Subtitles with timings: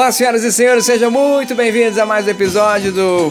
[0.00, 3.30] Olá, senhoras e senhores, sejam muito bem-vindos a mais um episódio do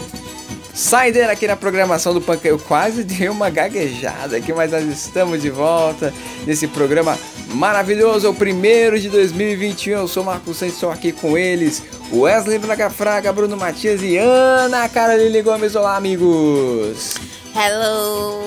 [0.72, 2.46] Saider aqui na programação do Punk.
[2.46, 6.14] Eu quase dei uma gaguejada aqui, mas nós estamos de volta
[6.46, 7.18] nesse programa
[7.54, 9.98] maravilhoso, o primeiro de 2021.
[9.98, 14.88] Eu sou Marcos Santos, estou aqui com eles, Wesley Braga Fraga, Bruno Matias e Ana
[14.88, 15.74] Carolina Gomes.
[15.74, 17.16] Olá, amigos!
[17.52, 18.44] Hello!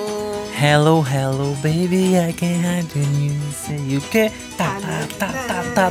[0.58, 4.30] Hello, hello, baby, I can't hide you say you can.
[4.56, 5.90] Tá, tá, tá, tá, tá,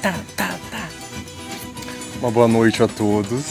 [0.00, 0.35] tá, tá.
[2.26, 3.44] Uma boa noite a todos.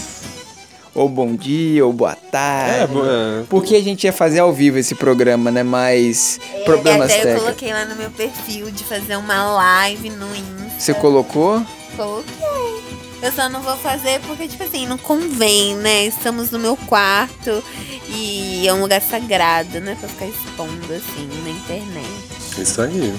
[0.93, 2.81] Ou bom dia, ou boa tarde.
[2.83, 3.43] É, bo- é.
[3.49, 5.63] Porque a gente ia fazer ao vivo esse programa, né?
[5.63, 7.43] Mas problemas Até eu técnicos.
[7.43, 10.77] coloquei lá no meu perfil de fazer uma live no Insta.
[10.77, 11.65] Você colocou?
[11.95, 12.83] Coloquei.
[13.21, 16.03] Eu só não vou fazer porque, tipo assim, não convém, né?
[16.07, 17.63] Estamos no meu quarto
[18.09, 19.95] e é um lugar sagrado, né?
[19.97, 22.09] Pra ficar expondo assim na internet.
[22.57, 23.15] Isso aí.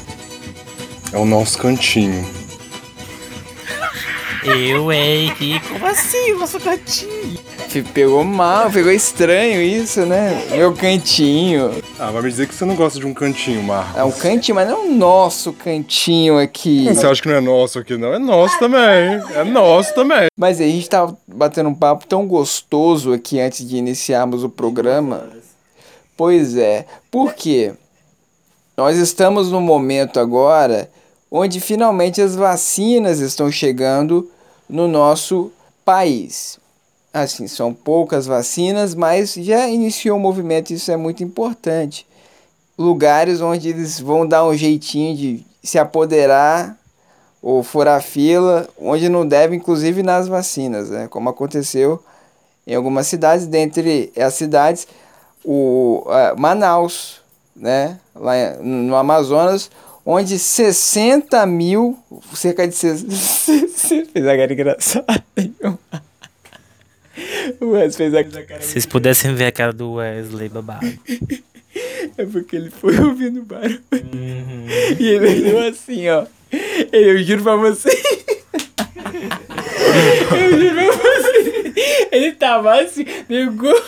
[1.15, 2.29] É o nosso cantinho.
[4.47, 5.35] Eu, hein?
[5.37, 7.37] Que, como assim, nosso gatinho?
[7.93, 10.47] Pegou mal, pegou estranho isso, né?
[10.53, 11.83] Meu cantinho.
[11.99, 13.97] Ah, vai me dizer que você não gosta de um cantinho, Marcos.
[13.97, 16.85] É um cantinho, mas não é o nosso cantinho aqui.
[16.85, 18.15] Você acha que não é nosso aqui, não?
[18.15, 19.21] É nosso também.
[19.35, 20.29] É nosso também.
[20.37, 24.49] Mas aí a gente tava batendo um papo tão gostoso aqui antes de iniciarmos o
[24.49, 25.29] programa.
[26.17, 26.87] Pois é.
[27.11, 27.75] Por quê?
[28.77, 30.89] Nós estamos num momento agora
[31.31, 34.31] onde finalmente as vacinas estão chegando
[34.69, 35.53] no nosso
[35.85, 36.59] país.
[37.13, 42.07] Assim, são poucas vacinas, mas já iniciou o movimento, isso é muito importante.
[42.79, 46.77] Lugares onde eles vão dar um jeitinho de se apoderar
[47.41, 51.09] ou furar fila, onde não deve, inclusive nas vacinas, né?
[51.09, 52.03] como aconteceu
[52.67, 54.87] em algumas cidades, dentre as cidades,
[55.45, 56.05] o
[56.37, 57.21] Manaus,
[57.55, 57.99] né?
[58.15, 59.71] lá no Amazonas,
[60.07, 61.99] onde 60 mil,
[62.33, 65.25] cerca de 60, fez a cara engraçada.
[67.61, 70.87] O Wes fez a cara Se vocês pudessem ver a cara do Wesley babado.
[72.17, 73.83] É porque ele foi ouvindo barulho.
[74.99, 76.25] E ele olhou assim, ó.
[76.93, 77.91] Eu juro pra você.
[80.31, 81.75] eu juro pra você.
[82.13, 83.83] Ele tava assim, pegou.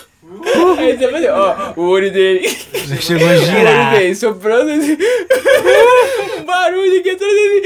[0.79, 2.49] Aí você fazia, ó, o olho dele.
[2.87, 3.95] Já chegou a O olho girar.
[3.97, 4.97] dele soprando assim.
[6.39, 7.63] Um barulho que entrou assim.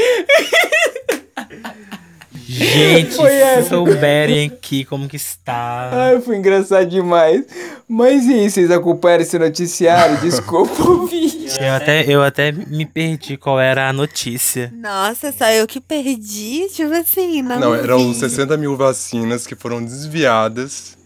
[2.44, 3.68] Gente, Foi se essa.
[3.70, 5.88] souberem aqui como que está.
[5.90, 7.44] Ai, foi engraçado demais.
[7.88, 10.18] Mas e aí, vocês acompanharam esse noticiário?
[10.20, 11.32] Desculpa ouvir.
[11.58, 14.72] Eu até, eu até me perdi qual era a notícia.
[14.76, 17.58] Nossa, só eu que perdi, tipo assim, não.
[17.58, 18.18] Não, eram vi.
[18.18, 20.96] 60 mil vacinas que foram desviadas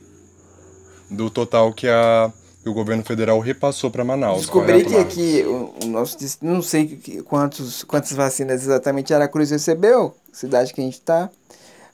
[1.11, 2.31] do total que, a,
[2.62, 4.43] que o governo federal repassou para Manaus.
[4.43, 10.72] Descobri que aqui o, o nosso não sei quantos, quantas vacinas exatamente Aracruz recebeu, cidade
[10.72, 11.31] que a gente tá,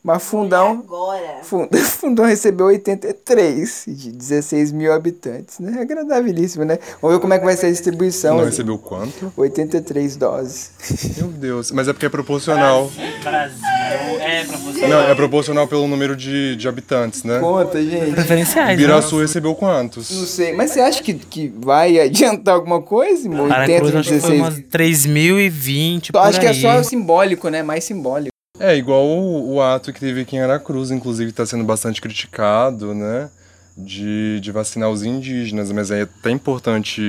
[0.02, 1.38] mas Fundão, Agora.
[1.42, 1.68] Fun-
[2.00, 5.80] Fundão recebeu 83 de 16 mil habitantes, né?
[5.80, 6.78] Agradabilíssimo, né?
[7.00, 8.38] Vamos ver como é que vai ser a distribuição.
[8.38, 9.32] Não recebeu quanto?
[9.36, 10.70] 83 doses.
[11.18, 11.70] Meu Deus.
[11.70, 12.90] Mas é porque é proporcional.
[13.22, 14.88] Brasil é você.
[14.88, 17.38] Não, é proporcional pelo número de, de habitantes, né?
[17.38, 18.12] Conta, gente.
[18.12, 18.76] Preferenciais, né?
[18.76, 20.08] Biraçu recebeu Não quantos?
[20.08, 23.28] sei, mas você acha que, que vai adiantar alguma coisa?
[23.28, 23.46] irmão?
[23.48, 24.40] Para 80 Cruz de acho que foi 16.
[24.40, 26.60] umas 3.020 por Acho que é aí.
[26.60, 27.62] só simbólico, né?
[27.62, 28.31] Mais simbólico.
[28.62, 32.94] É, igual o, o ato que teve aqui em Aracruz, inclusive está sendo bastante criticado,
[32.94, 33.28] né?
[33.76, 37.02] De, de vacinar os indígenas, mas é até importante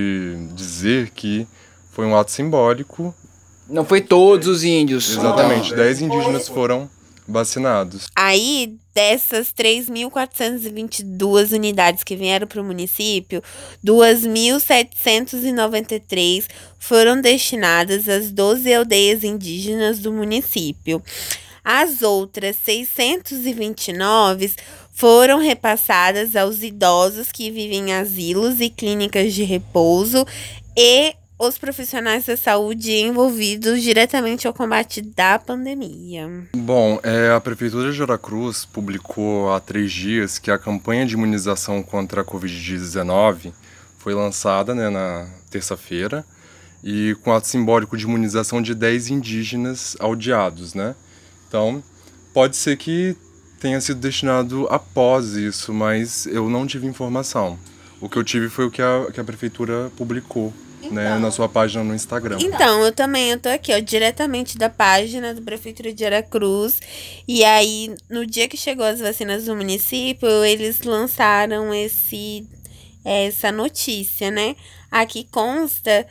[0.55, 1.45] dizer que
[1.91, 3.13] foi um ato simbólico.
[3.69, 5.11] Não foi todos os índios.
[5.11, 6.89] Exatamente, 10 indígenas foram
[7.27, 8.07] vacinados.
[8.15, 13.43] Aí, dessas 3.422 unidades que vieram para o município,
[13.85, 16.47] 2.793
[16.79, 20.99] foram destinadas às 12 aldeias indígenas do município.
[21.63, 24.53] As outras 629
[24.91, 30.25] foram repassadas aos idosos que vivem em asilos e clínicas de repouso
[30.77, 36.29] e os profissionais da saúde envolvidos diretamente ao combate da pandemia.
[36.55, 41.81] Bom, é, a Prefeitura de Aracruz publicou há três dias que a campanha de imunização
[41.81, 43.51] contra a Covid-19
[43.97, 46.25] foi lançada né, na terça-feira
[46.83, 50.95] e com ato simbólico de imunização de 10 indígenas aldeados, né?
[51.53, 51.83] Então,
[52.33, 53.15] pode ser que
[53.59, 57.59] tenha sido destinado após isso, mas eu não tive informação.
[58.01, 60.51] O que eu tive foi o que a, que a Prefeitura publicou
[60.89, 62.39] né, na sua página no Instagram.
[62.41, 66.79] Então, eu também, eu tô aqui, ó, diretamente da página da Prefeitura de Aracruz.
[67.27, 72.47] E aí, no dia que chegou as vacinas do município, eles lançaram esse
[73.05, 74.55] essa notícia, né?
[74.89, 76.07] Aqui consta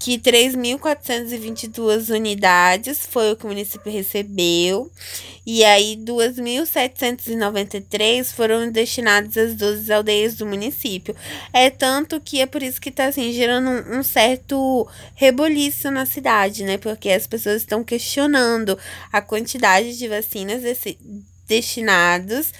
[0.00, 4.90] que 3.422 unidades foi o que o município recebeu,
[5.44, 11.14] e aí 2.793 foram destinadas às 12 aldeias do município.
[11.52, 16.06] É tanto que é por isso que está assim, gerando um, um certo reboliço na
[16.06, 16.78] cidade, né?
[16.78, 18.78] Porque as pessoas estão questionando
[19.12, 20.96] a quantidade de vacinas desse,
[21.46, 22.54] destinados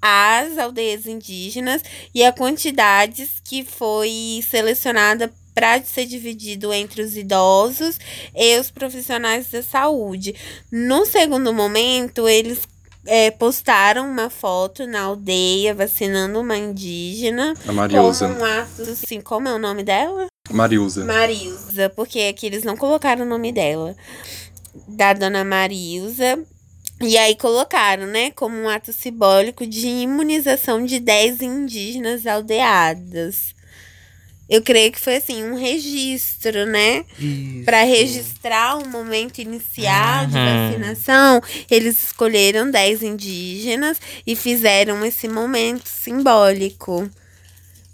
[0.00, 1.82] às aldeias indígenas
[2.14, 7.98] e a quantidades que foi selecionada para ser dividido entre os idosos
[8.34, 10.34] e os profissionais da saúde.
[10.70, 12.60] No segundo momento, eles
[13.06, 17.54] é, postaram uma foto na aldeia vacinando uma indígena.
[17.66, 18.28] A Marilza.
[18.28, 20.26] Como um ato, assim, como é o nome dela?
[20.50, 21.04] Marilza.
[21.04, 23.96] Marilza, porque aqui eles não colocaram o nome dela.
[24.88, 26.38] Da dona Marilza.
[27.00, 33.54] E aí colocaram, né, como um ato simbólico de imunização de 10 indígenas aldeadas.
[34.48, 37.04] Eu creio que foi assim, um registro, né?
[37.64, 40.44] Para registrar o momento inicial de Uhum.
[40.44, 47.08] vacinação, eles escolheram 10 indígenas e fizeram esse momento simbólico.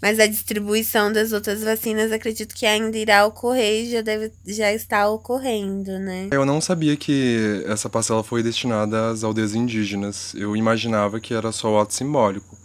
[0.01, 4.73] Mas a distribuição das outras vacinas acredito que ainda irá ocorrer e já deve já
[4.73, 6.27] está ocorrendo, né?
[6.31, 10.33] Eu não sabia que essa parcela foi destinada às aldeias indígenas.
[10.33, 12.57] Eu imaginava que era só o ato simbólico.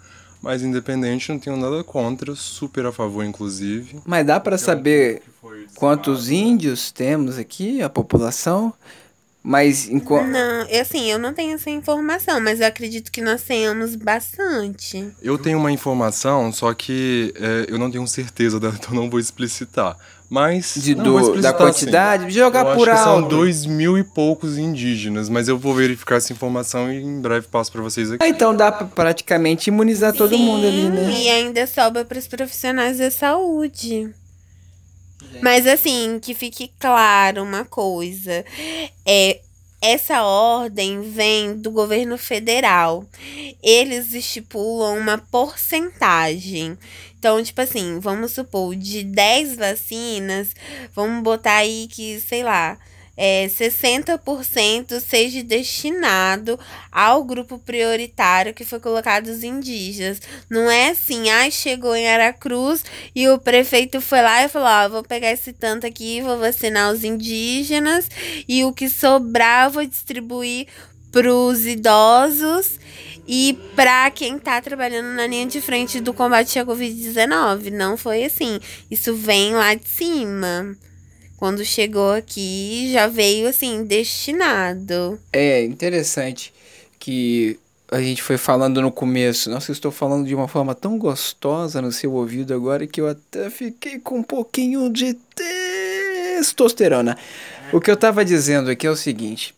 [0.47, 3.99] Mas independente, não tenho nada contra, super a favor, inclusive.
[4.07, 5.21] Mas dá para saber
[5.75, 8.73] quantos índios temos aqui, a população?
[9.43, 10.29] Mas enquanto.
[10.29, 15.13] Não, eu, assim, eu não tenho essa informação, mas eu acredito que nós tenhamos bastante.
[15.21, 19.19] Eu tenho uma informação, só que é, eu não tenho certeza dela, então não vou
[19.19, 19.97] explicitar.
[20.29, 20.75] Mas.
[20.77, 22.25] De não, do- da explicitar, quantidade?
[22.25, 22.31] sim.
[22.31, 23.29] Jogar eu por acho que são alto.
[23.29, 27.71] dois mil e poucos indígenas, mas eu vou verificar essa informação e em breve passo
[27.71, 28.25] para vocês aqui.
[28.25, 31.11] Ah, então dá pra praticamente imunizar todo Sim, mundo ali, né?
[31.13, 34.13] E ainda sobra para os profissionais da saúde.
[35.43, 38.45] Mas assim, que fique claro uma coisa.
[39.05, 39.41] É,
[39.81, 43.05] essa ordem vem do governo federal.
[43.63, 46.79] Eles estipulam uma porcentagem.
[47.19, 50.55] Então, tipo assim, vamos supor, de 10 vacinas,
[50.95, 52.79] vamos botar aí que, sei lá,
[53.17, 56.59] é, 60% seja destinado
[56.93, 60.21] ao grupo prioritário que foi colocado os indígenas.
[60.51, 62.85] Não é assim, ai, chegou em Aracruz
[63.15, 66.93] e o prefeito foi lá e falou: Ó, vou pegar esse tanto aqui, vou vacinar
[66.93, 68.09] os indígenas
[68.47, 70.67] e o que sobrar vou distribuir
[71.11, 72.79] para os idosos
[73.27, 77.71] e para quem tá trabalhando na linha de frente do combate à Covid-19.
[77.71, 78.61] Não foi assim.
[78.91, 80.77] Isso vem lá de cima.
[81.37, 85.21] Quando chegou aqui, já veio assim, destinado.
[85.33, 86.53] É interessante
[86.99, 87.59] que
[87.91, 89.51] a gente foi falando no começo.
[89.51, 93.09] Nossa, eu estou falando de uma forma tão gostosa no seu ouvido agora que eu
[93.09, 95.15] até fiquei com um pouquinho de
[96.35, 97.17] testosterona.
[97.73, 99.55] O que eu tava dizendo aqui é o seguinte.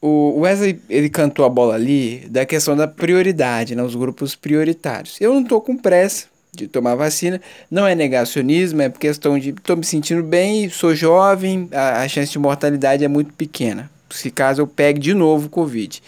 [0.00, 3.82] O Wesley, ele cantou a bola ali da questão da prioridade, né?
[3.82, 5.18] Os grupos prioritários.
[5.20, 7.40] Eu não tô com pressa de tomar vacina.
[7.70, 12.32] Não é negacionismo, é questão de tô me sentindo bem, sou jovem, a, a chance
[12.32, 13.90] de mortalidade é muito pequena.
[14.10, 16.02] Se caso eu pegue de novo o Covid.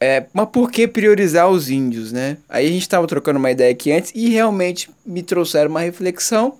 [0.00, 2.36] É, mas por que priorizar os índios, né?
[2.48, 6.54] Aí a gente estava trocando uma ideia aqui antes e realmente me trouxeram uma reflexão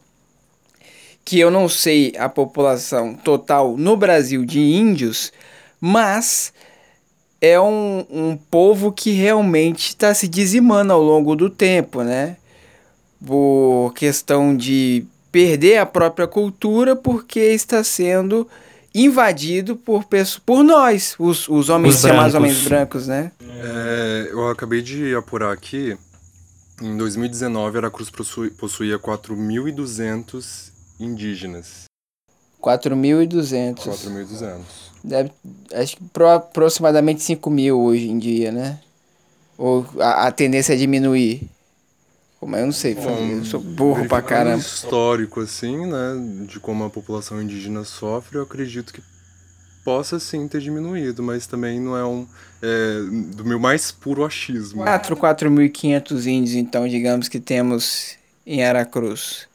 [1.25, 5.30] que eu não sei a população total no Brasil de índios,
[5.80, 6.52] mas
[7.40, 12.37] é um, um povo que realmente está se dizimando ao longo do tempo, né?
[13.25, 18.49] Por questão de perder a própria cultura porque está sendo
[18.95, 20.05] invadido por,
[20.47, 23.31] por nós, os, os homens Os chamados homens brancos, né?
[23.41, 25.97] É, eu acabei de apurar aqui.
[26.81, 30.71] Em 2019, Aracruz possui- possuía 4.200
[31.01, 31.85] indígenas.
[32.63, 33.77] 4.200.
[33.85, 34.59] 4.200.
[35.03, 35.31] Deve,
[35.75, 38.79] acho que pro, aproximadamente 5 mil hoje em dia, né?
[39.57, 41.49] Ou a, a tendência é diminuir?
[42.40, 44.59] Pô, Mas eu não sei, eu sou burro pra caramba.
[44.59, 49.02] histórico, assim, né, de como a população indígena sofre, eu acredito que
[49.85, 52.26] possa sim ter diminuído, mas também não é um.
[52.62, 53.00] É,
[53.35, 54.83] do meu mais puro achismo.
[54.83, 58.16] 4, 4.500 índios, então, digamos que temos
[58.47, 59.49] em Aracruz.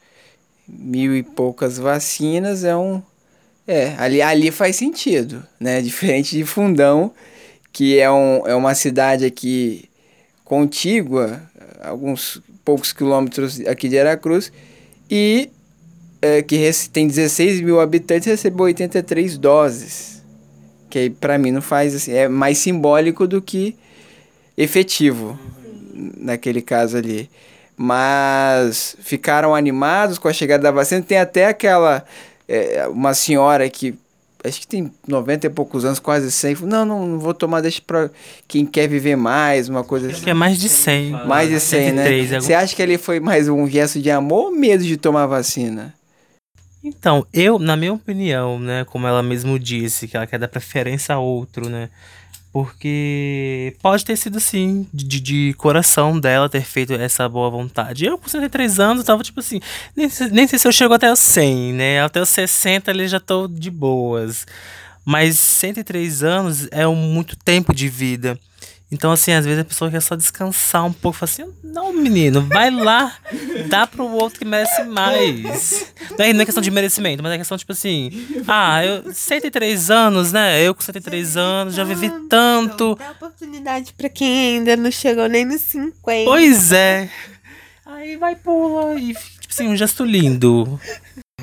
[0.66, 3.02] Mil e poucas vacinas é um.
[3.66, 5.80] É, ali, ali faz sentido, né?
[5.82, 7.12] Diferente de Fundão,
[7.72, 9.88] que é, um, é uma cidade aqui
[10.44, 11.42] contígua,
[11.82, 14.52] alguns poucos quilômetros aqui de Aracruz,
[15.10, 15.50] e
[16.22, 16.56] é, que
[16.90, 20.22] tem 16 mil habitantes recebeu 83 doses.
[20.88, 23.76] Que aí, pra mim não faz assim, é mais simbólico do que
[24.56, 25.38] efetivo
[26.16, 27.28] naquele caso ali.
[27.76, 31.02] Mas ficaram animados com a chegada da vacina.
[31.02, 32.04] Tem até aquela
[32.48, 33.94] é, uma senhora que
[34.44, 37.60] acho que tem 90 e poucos anos, quase 100, falou, não, não, não vou tomar,
[37.60, 38.10] deixa pra
[38.46, 40.24] quem quer viver mais, uma coisa Acho assim.
[40.24, 41.26] que é mais de 100.
[41.26, 42.02] Mais de 100, né?
[42.04, 44.96] 103, é Você acha que ele foi mais um gesto de amor ou medo de
[44.96, 45.94] tomar vacina?
[46.84, 51.14] Então, eu, na minha opinião, né, como ela mesmo disse, que ela quer dar preferência
[51.14, 51.88] a outro, né?
[52.54, 58.04] Porque pode ter sido sim, de, de coração dela ter feito essa boa vontade.
[58.04, 59.58] Eu, com 63 anos, tava tipo assim,
[59.96, 62.00] nem, nem sei se eu chego até os 100, né?
[62.00, 64.46] Até os 60 ali já tô de boas.
[65.04, 68.38] Mas 103 anos é um muito tempo de vida.
[68.92, 71.18] Então, assim, às vezes a pessoa quer só descansar um pouco.
[71.18, 73.16] Fala assim, não, menino, vai lá,
[73.68, 75.92] dá pro outro que merece mais.
[76.16, 78.10] Não é, não é questão de merecimento, mas é questão, tipo assim,
[78.46, 80.62] ah, eu 103 anos, né?
[80.62, 82.94] Eu com 103 anos, já vivi tanto.
[82.94, 86.24] Dá oportunidade pra quem ainda não chegou nem nos 50.
[86.24, 87.10] Pois é.
[87.84, 90.80] Aí vai, pula e, tipo assim, um gesto lindo.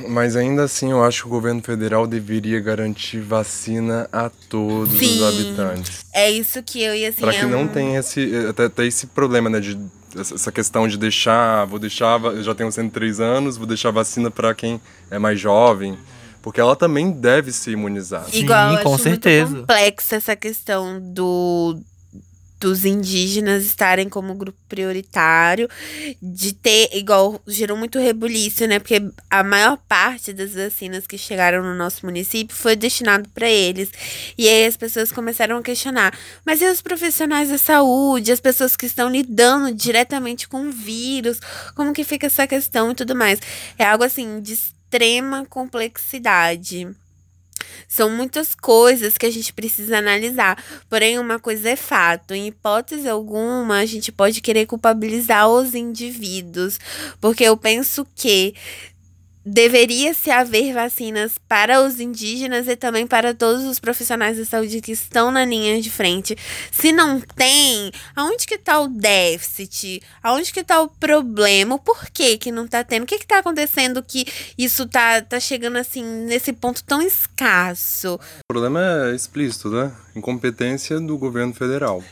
[0.08, 5.18] Mas ainda assim, eu acho que o governo federal deveria garantir vacina a todos Sim.
[5.18, 6.06] os habitantes.
[6.14, 7.22] É isso que eu ia assim.
[7.22, 9.60] Para que é não um- tenha esse, até, até esse problema, né?
[9.60, 9.78] De,
[10.18, 14.54] essa questão de deixar, vou deixar, eu já tenho 103 anos, vou deixar vacina para
[14.54, 14.80] quem
[15.10, 15.98] é mais jovem,
[16.42, 18.30] porque ela também deve ser imunizada.
[18.30, 19.46] Sim, Igual, com certeza.
[19.52, 21.80] muito complexa essa questão do
[22.62, 25.68] dos indígenas estarem como grupo prioritário,
[26.22, 28.78] de ter, igual, gerou muito rebuliço, né?
[28.78, 33.90] Porque a maior parte das vacinas que chegaram no nosso município foi destinado para eles.
[34.38, 38.78] E aí as pessoas começaram a questionar: mas e os profissionais da saúde, as pessoas
[38.78, 41.40] que estão lidando diretamente com o vírus?
[41.76, 43.40] Como que fica essa questão e tudo mais?
[43.78, 46.88] É algo assim de extrema complexidade.
[47.88, 50.64] São muitas coisas que a gente precisa analisar.
[50.90, 56.80] Porém, uma coisa é fato: em hipótese alguma, a gente pode querer culpabilizar os indivíduos.
[57.20, 58.54] Porque eu penso que
[59.46, 64.82] deveria se haver vacinas para os indígenas e também para todos os profissionais da saúde
[64.82, 66.38] que estão na linha de frente.
[66.72, 70.02] Se não tem, aonde que tá o déficit?
[70.22, 71.76] Aonde que tá o problema?
[71.76, 73.04] O porquê que não tá tendo?
[73.04, 74.26] O que que tá acontecendo que
[74.58, 78.16] isso tá, tá chegando assim nesse ponto tão escasso?
[78.16, 79.92] O problema é explícito, né?
[80.16, 82.04] Incompetência do governo federal.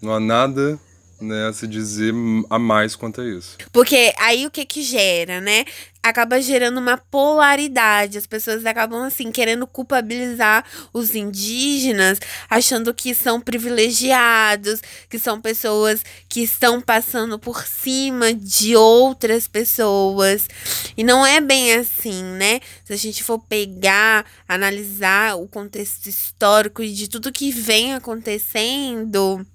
[0.00, 0.78] Não há nada
[1.22, 2.12] né, a se dizer
[2.50, 3.56] a mais quanto a isso.
[3.72, 5.64] Porque aí o que que gera, né?
[6.02, 8.18] Acaba gerando uma polaridade.
[8.18, 12.18] As pessoas acabam, assim, querendo culpabilizar os indígenas,
[12.50, 20.48] achando que são privilegiados, que são pessoas que estão passando por cima de outras pessoas.
[20.96, 22.58] E não é bem assim, né?
[22.84, 29.46] Se a gente for pegar, analisar o contexto histórico e de tudo que vem acontecendo.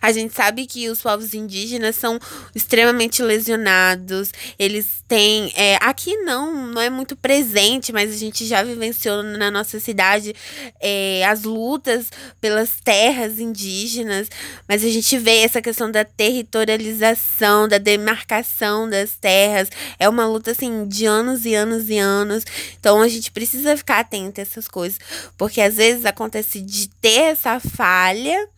[0.00, 2.18] A gente sabe que os povos indígenas são
[2.54, 4.32] extremamente lesionados.
[4.58, 5.52] Eles têm.
[5.54, 10.34] é, aqui não, não é muito presente, mas a gente já vivenciou na nossa cidade
[10.80, 12.06] é, as lutas
[12.40, 14.28] pelas terras indígenas.
[14.68, 19.68] Mas a gente vê essa questão da territorialização, da demarcação das terras.
[19.98, 22.44] É uma luta assim de anos e anos e anos.
[22.78, 24.98] Então a gente precisa ficar atento a essas coisas.
[25.36, 28.48] Porque às vezes acontece de ter essa falha.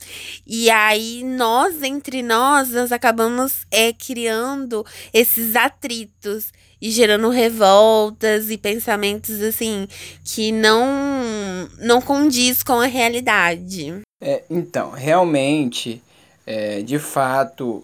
[0.47, 8.59] E aí nós, entre nós, nós acabamos é, criando esses atritos e gerando revoltas e
[8.59, 9.87] pensamentos assim
[10.25, 14.03] que não não condiz com a realidade.
[14.21, 16.03] É, então, realmente,
[16.47, 17.83] é, de fato,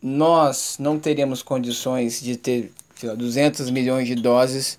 [0.00, 4.78] nós não teríamos condições de ter lá, 200 milhões de doses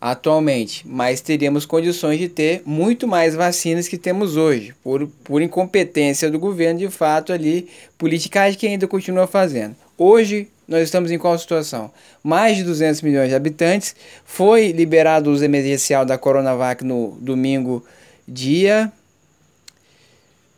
[0.00, 6.30] atualmente, mas teríamos condições de ter muito mais vacinas que temos hoje, por, por incompetência
[6.30, 9.74] do governo, de fato, ali, politicagem que ainda continua fazendo.
[9.96, 11.90] Hoje, nós estamos em qual situação?
[12.22, 17.84] Mais de 200 milhões de habitantes, foi liberado o uso emergencial da Coronavac no domingo,
[18.26, 18.92] dia...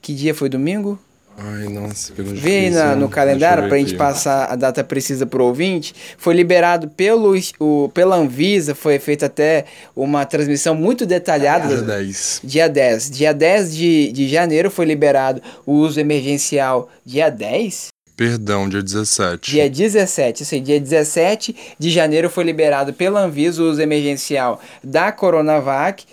[0.01, 0.99] Que dia foi domingo?
[1.41, 2.95] Ai, nossa, pelo Vê na- né?
[2.97, 5.95] no Deixa calendário para a gente passar a data precisa para o ouvinte.
[6.17, 9.65] Foi liberado pelo, o, pela Anvisa, foi feita até
[9.95, 11.69] uma transmissão muito detalhada.
[11.69, 12.41] Dia 10.
[12.43, 13.11] Dia 10.
[13.11, 16.89] Dia 10 de, de janeiro foi liberado o uso emergencial.
[17.07, 17.87] Dia 10?
[18.17, 19.53] Perdão, dia 17.
[19.53, 20.43] Dia 17.
[20.43, 26.05] Isso aí, dia 17 de janeiro foi liberado pela Anvisa o uso emergencial da Coronavac.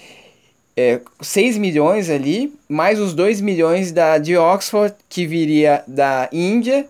[0.77, 6.85] É, 6 milhões ali, mais os 2 milhões da, de Oxford, que viria da Índia.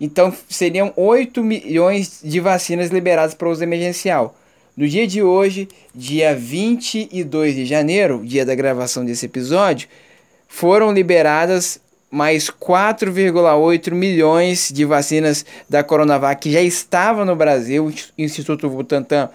[0.00, 4.36] Então seriam 8 milhões de vacinas liberadas para uso emergencial.
[4.76, 9.88] No dia de hoje, dia 22 de janeiro, dia da gravação desse episódio,
[10.46, 11.80] foram liberadas
[12.10, 17.86] mais 4,8 milhões de vacinas da Coronavac que já estavam no Brasil.
[17.86, 19.28] O Instituto Butantan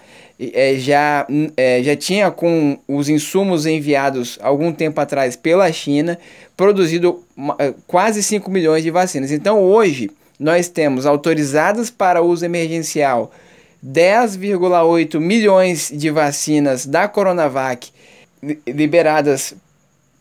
[0.52, 6.18] é, já, é, já tinha com os insumos enviados algum tempo atrás pela China,
[6.56, 7.22] produzido
[7.58, 9.30] é, quase 5 milhões de vacinas.
[9.30, 13.30] Então hoje nós temos autorizadas para uso emergencial
[13.84, 17.90] 10,8 milhões de vacinas da Coronavac
[18.66, 19.54] liberadas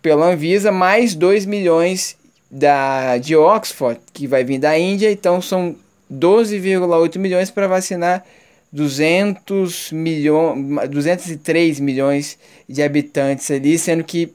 [0.02, 2.16] pela Anvisa, mais 2 milhões
[2.50, 5.76] da, de Oxford, que vai vir da Índia, então são
[6.12, 8.24] 12,8 milhões para vacinar
[8.72, 12.38] 200 milhões, 203 milhões
[12.68, 14.34] de habitantes ali, sendo que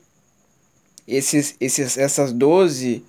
[1.09, 3.02] esses, esses, essas 12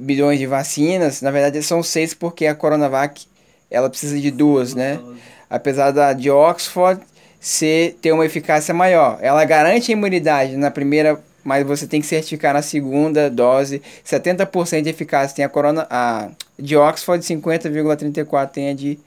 [0.00, 3.26] milhões de vacinas, na verdade são seis porque a Coronavac
[3.70, 5.00] ela precisa de duas, né?
[5.48, 7.02] Apesar da de Oxford
[7.40, 9.18] ser, ter uma eficácia maior.
[9.20, 13.80] Ela garante a imunidade na primeira mas você tem que certificar na segunda dose.
[14.04, 18.98] 70% de eficácia tem a corona a de Oxford, 50,34 tem a de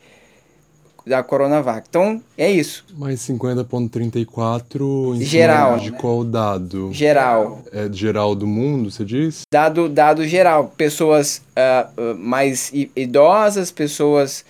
[1.06, 1.86] da Coronavac.
[1.90, 2.86] Então, é isso.
[2.98, 6.92] Mas 50.34 em geral de qual dado?
[6.94, 7.62] Geral.
[7.72, 9.42] É geral do mundo, você diz?
[9.52, 14.46] Dado dado geral, pessoas uh, uh, mais idosas, pessoas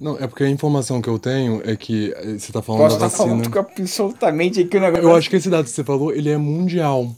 [0.00, 2.98] não, é porque a informação que eu tenho é que eh, você está falando Posso
[2.98, 3.26] da vacina.
[3.28, 5.04] Posso estar falando absolutamente aqui o negócio.
[5.04, 7.14] Eu acho que esse dado que você falou, ele é mundial.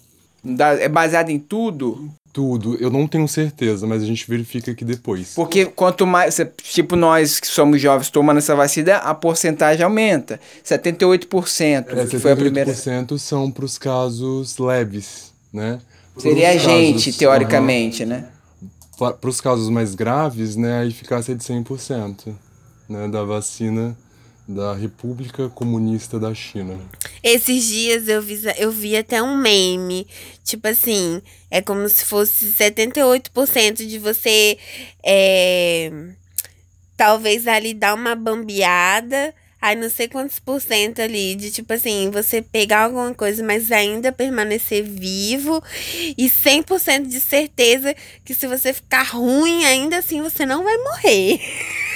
[0.80, 2.10] É baseado em tudo?
[2.32, 2.76] Tudo.
[2.80, 5.34] Eu não tenho certeza, mas a gente verifica aqui depois.
[5.34, 10.40] Porque quanto mais, tipo nós que somos jovens tomando essa vacina, a porcentagem aumenta.
[10.64, 12.72] 78%, é, que foi a primeira.
[12.72, 15.78] 78% são para os casos leves, né?
[16.16, 18.28] Seria a gente, casos, teoricamente, né?
[18.96, 22.34] Para os casos mais graves, né, a eficácia é de 100%
[22.88, 23.96] né, da vacina
[24.46, 26.78] da República Comunista da China.
[27.22, 30.06] Esses dias eu vi, eu vi até um meme,
[30.42, 34.58] tipo assim, é como se fosse 78% de você
[35.04, 35.90] é,
[36.96, 42.10] talvez ali dar uma bambeada, aí não sei quantos por cento ali de tipo assim,
[42.10, 45.62] você pegar alguma coisa, mas ainda permanecer vivo
[46.18, 51.40] e 100% de certeza que se você ficar ruim, ainda assim você não vai morrer.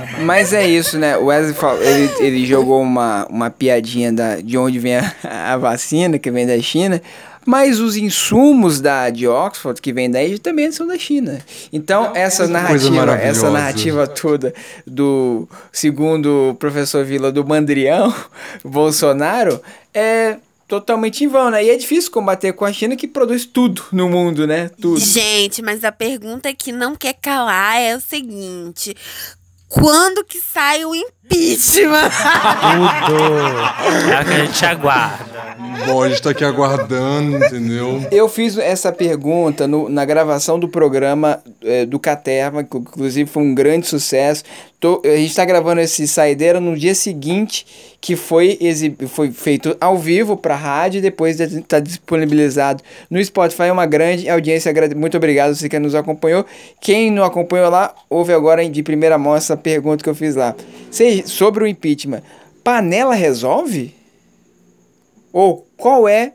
[0.22, 1.16] Mas é isso, né?
[1.16, 5.14] O Wesley falou, ele, ele jogou uma, uma piadinha da, de onde vem a,
[5.52, 7.00] a vacina, que vem da China.
[7.44, 11.40] Mas os insumos da de Oxford que vem daí também são da China.
[11.72, 14.54] Então, essa narrativa, essa narrativa toda
[14.86, 18.14] do segundo o professor Vila do Mandrião,
[18.64, 19.60] Bolsonaro,
[19.92, 20.36] é
[20.68, 21.64] totalmente em vão, né?
[21.64, 24.70] E é difícil combater com a China que produz tudo no mundo, né?
[24.80, 25.00] Tudo.
[25.00, 28.96] Gente, mas a pergunta que não quer calar é o seguinte:
[29.72, 32.10] quando que sai o impeachment?
[33.06, 34.12] Tudo.
[34.12, 35.32] É o que a gente aguarda.
[35.86, 38.06] Bom, a gente tá aqui aguardando, entendeu?
[38.10, 43.42] Eu fiz essa pergunta no, na gravação do programa é, do Caterva, que inclusive foi
[43.42, 44.44] um grande sucesso.
[44.78, 47.64] Tô, a gente está gravando esse Saideira no dia seguinte,
[48.00, 49.06] que foi, exib...
[49.06, 53.64] foi feito ao vivo para rádio e depois está disponibilizado no Spotify.
[53.64, 54.72] É uma grande audiência.
[54.96, 56.44] Muito obrigado você que nos acompanhou.
[56.80, 60.54] Quem não acompanhou lá, ouve agora de primeira mão essa pergunta que eu fiz lá.
[61.26, 62.22] Sobre o impeachment,
[62.62, 63.94] panela resolve?
[65.32, 66.34] Ou qual é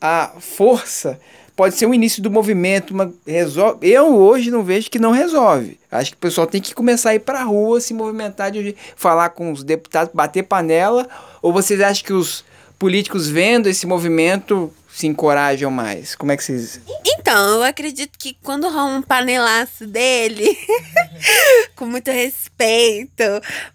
[0.00, 1.18] a força
[1.54, 3.86] pode ser o início do movimento, mas resolve.
[3.86, 5.78] Eu hoje não vejo que não resolve.
[5.90, 8.74] Acho que o pessoal tem que começar a ir para a rua, se movimentar, de
[8.96, 11.08] falar com os deputados, bater panela.
[11.40, 12.44] Ou vocês acham que os
[12.78, 16.14] políticos vendo esse movimento se encorajam mais?
[16.14, 16.80] Como é que vocês.
[17.04, 20.56] Então, eu acredito que quando rola um panelaço dele,
[21.74, 23.24] com muito respeito,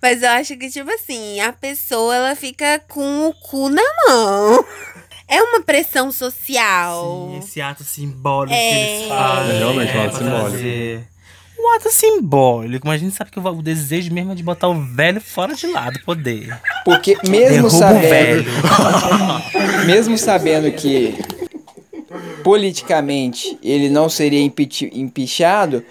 [0.02, 4.66] mas eu acho que, tipo assim, a pessoa ela fica com o cu na mão.
[5.28, 7.32] É uma pressão social.
[7.32, 8.60] Sim, esse ato simbólico é...
[8.60, 9.56] que eles fazem.
[9.56, 11.17] É realmente um ato é, simbólico.
[11.68, 14.82] Um ato simbólico, mas a gente sabe que o desejo mesmo é de botar o
[14.82, 16.58] velho fora de lado, poder.
[16.86, 18.50] Porque mesmo Derruba sabendo.
[19.86, 21.14] mesmo sabendo que
[22.42, 24.42] politicamente ele não seria
[24.94, 25.84] empichado,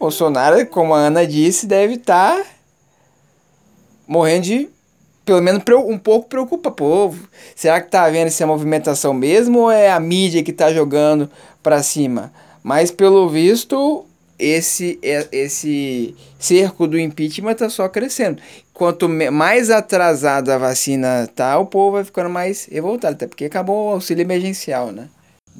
[0.00, 2.46] Bolsonaro, como a Ana disse, deve estar tá
[4.06, 4.70] morrendo de
[5.26, 7.28] pelo menos um pouco preocupa o povo.
[7.54, 11.30] Será que tá havendo essa movimentação mesmo ou é a mídia que tá jogando
[11.62, 12.32] para cima?
[12.62, 14.06] Mas pelo visto,
[14.42, 18.42] esse é, esse cerco do impeachment tá só crescendo.
[18.74, 23.86] Quanto mais atrasada a vacina tá, o povo vai ficando mais revoltado, até porque acabou
[23.86, 25.08] o auxílio emergencial, né?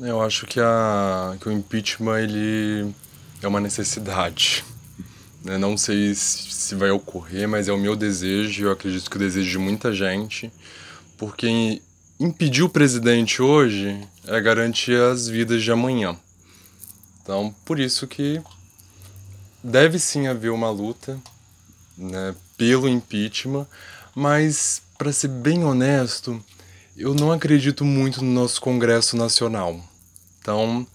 [0.01, 2.93] Eu acho que, a, que o impeachment ele
[3.43, 4.65] é uma necessidade.
[5.45, 9.21] Eu não sei se vai ocorrer, mas é o meu desejo, eu acredito que o
[9.21, 10.53] desejo de muita gente,
[11.19, 11.81] porque
[12.19, 16.17] impedir o presidente hoje é garantir as vidas de amanhã.
[17.23, 18.41] Então, por isso que
[19.63, 21.19] deve sim haver uma luta
[21.97, 23.67] né, pelo impeachment,
[24.15, 26.43] mas, para ser bem honesto,
[26.97, 29.81] eu não acredito muito no nosso Congresso Nacional.
[30.41, 30.87] Então,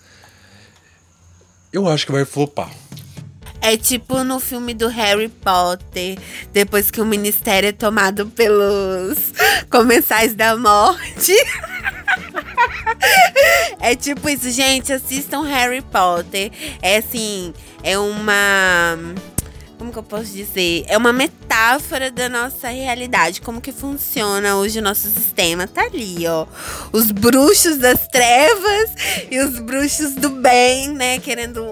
[1.72, 2.72] eu acho que vai flopar.
[3.60, 6.18] É tipo no filme do Harry Potter,
[6.54, 9.34] depois que o ministério é tomado pelos
[9.70, 11.34] comensais da morte.
[13.82, 16.52] é tipo isso, gente, assistam Harry Potter.
[16.82, 18.98] É assim, é uma
[19.78, 20.86] como que eu posso dizer?
[20.88, 25.68] É uma metáfora da nossa realidade, como que funciona hoje o nosso sistema.
[25.68, 26.48] Tá ali, ó.
[26.92, 28.90] Os bruxos das trevas
[29.30, 31.20] e os bruxos do bem, né?
[31.20, 31.64] Querendo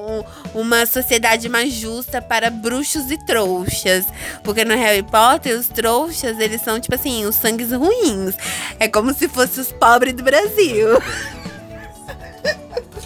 [0.56, 4.06] uma sociedade mais justa para bruxos e trouxas.
[4.44, 8.36] Porque no Harry Potter, os trouxas, eles são, tipo assim, os sangues ruins.
[8.80, 11.00] É como se fossem os pobres do Brasil.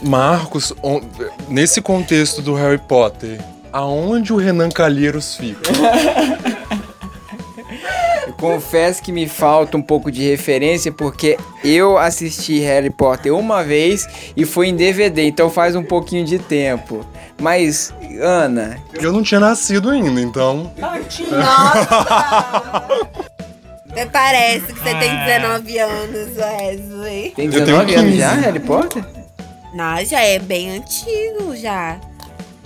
[0.01, 0.71] Marcos,
[1.49, 3.37] nesse contexto do Harry Potter,
[3.73, 5.69] aonde o Renan Calheiros fica?
[8.39, 14.07] Confesso que me falta um pouco de referência porque eu assisti Harry Potter uma vez
[14.35, 17.05] e foi em DVD, então faz um pouquinho de tempo.
[17.41, 18.77] Mas, Ana.
[18.93, 20.71] Eu não tinha nascido ainda, então.
[20.77, 21.23] Nossa!
[23.91, 27.31] Até parece que você tem 19 anos, Wesley.
[27.35, 29.03] Tem 19 anos já, Harry Potter?
[29.73, 31.99] Não, já é bem antigo já.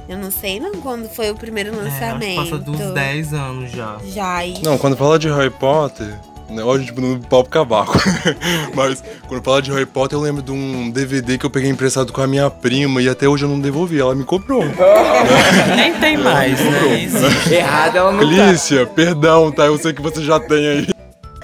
[0.07, 2.41] Eu não sei não quando foi o primeiro lançamento.
[2.41, 3.97] É, passa dos 10 anos já.
[4.05, 4.45] Já.
[4.45, 4.61] E...
[4.61, 6.13] Não, quando fala de Harry Potter,
[6.61, 7.97] Hoje, tipo, no pau cavaco.
[8.75, 12.11] Mas quando fala de Harry Potter, eu lembro de um DVD que eu peguei emprestado
[12.13, 13.99] com a minha prima e até hoje eu não devolvi.
[13.99, 14.63] Ela me cobrou.
[15.75, 17.09] Nem tem mais, né?
[17.51, 18.93] Errado ela não Clícia, tá.
[18.93, 19.65] perdão, tá?
[19.65, 20.87] Eu sei que você já tem aí.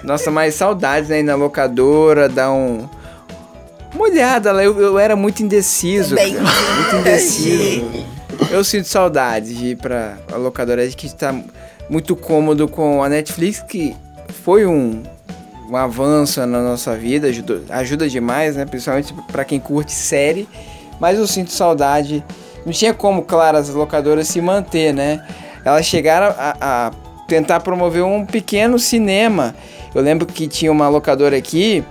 [0.04, 1.22] Nossa, mas saudades, né?
[1.22, 2.88] Ir na locadora, dar um...
[3.93, 4.63] Uma olhada lá.
[4.63, 6.15] Eu, eu era muito indeciso.
[6.15, 6.36] Bem...
[6.36, 8.06] Muito indeciso.
[8.52, 11.36] Eu sinto saudade de ir pra a locadora, que está
[11.89, 13.95] muito cômodo com a Netflix, que
[14.43, 15.04] foi um,
[15.69, 18.65] um avanço na nossa vida, ajuda, ajuda demais, né?
[18.65, 20.47] Principalmente para quem curte série.
[20.99, 22.23] Mas eu sinto saudade.
[22.65, 25.25] Não tinha como, claro, as locadoras se manter, né?
[25.63, 26.91] Elas chegaram a, a
[27.28, 29.56] tentar promover um pequeno cinema.
[29.93, 31.84] Eu lembro que tinha uma locadora aqui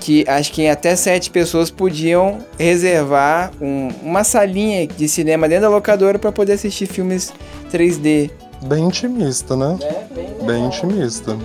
[0.00, 5.68] que acho que até sete pessoas podiam reservar um, uma salinha de cinema dentro da
[5.68, 7.32] locadora para poder assistir filmes
[7.70, 8.30] 3D.
[8.62, 9.78] Bem intimista, né?
[9.82, 11.38] É, bem, bem intimista.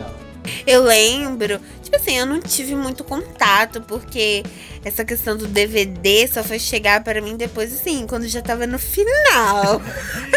[0.65, 4.44] Eu lembro, tipo assim, eu não tive muito contato, porque
[4.84, 8.78] essa questão do DVD só foi chegar para mim depois, assim, quando já tava no
[8.78, 9.82] final.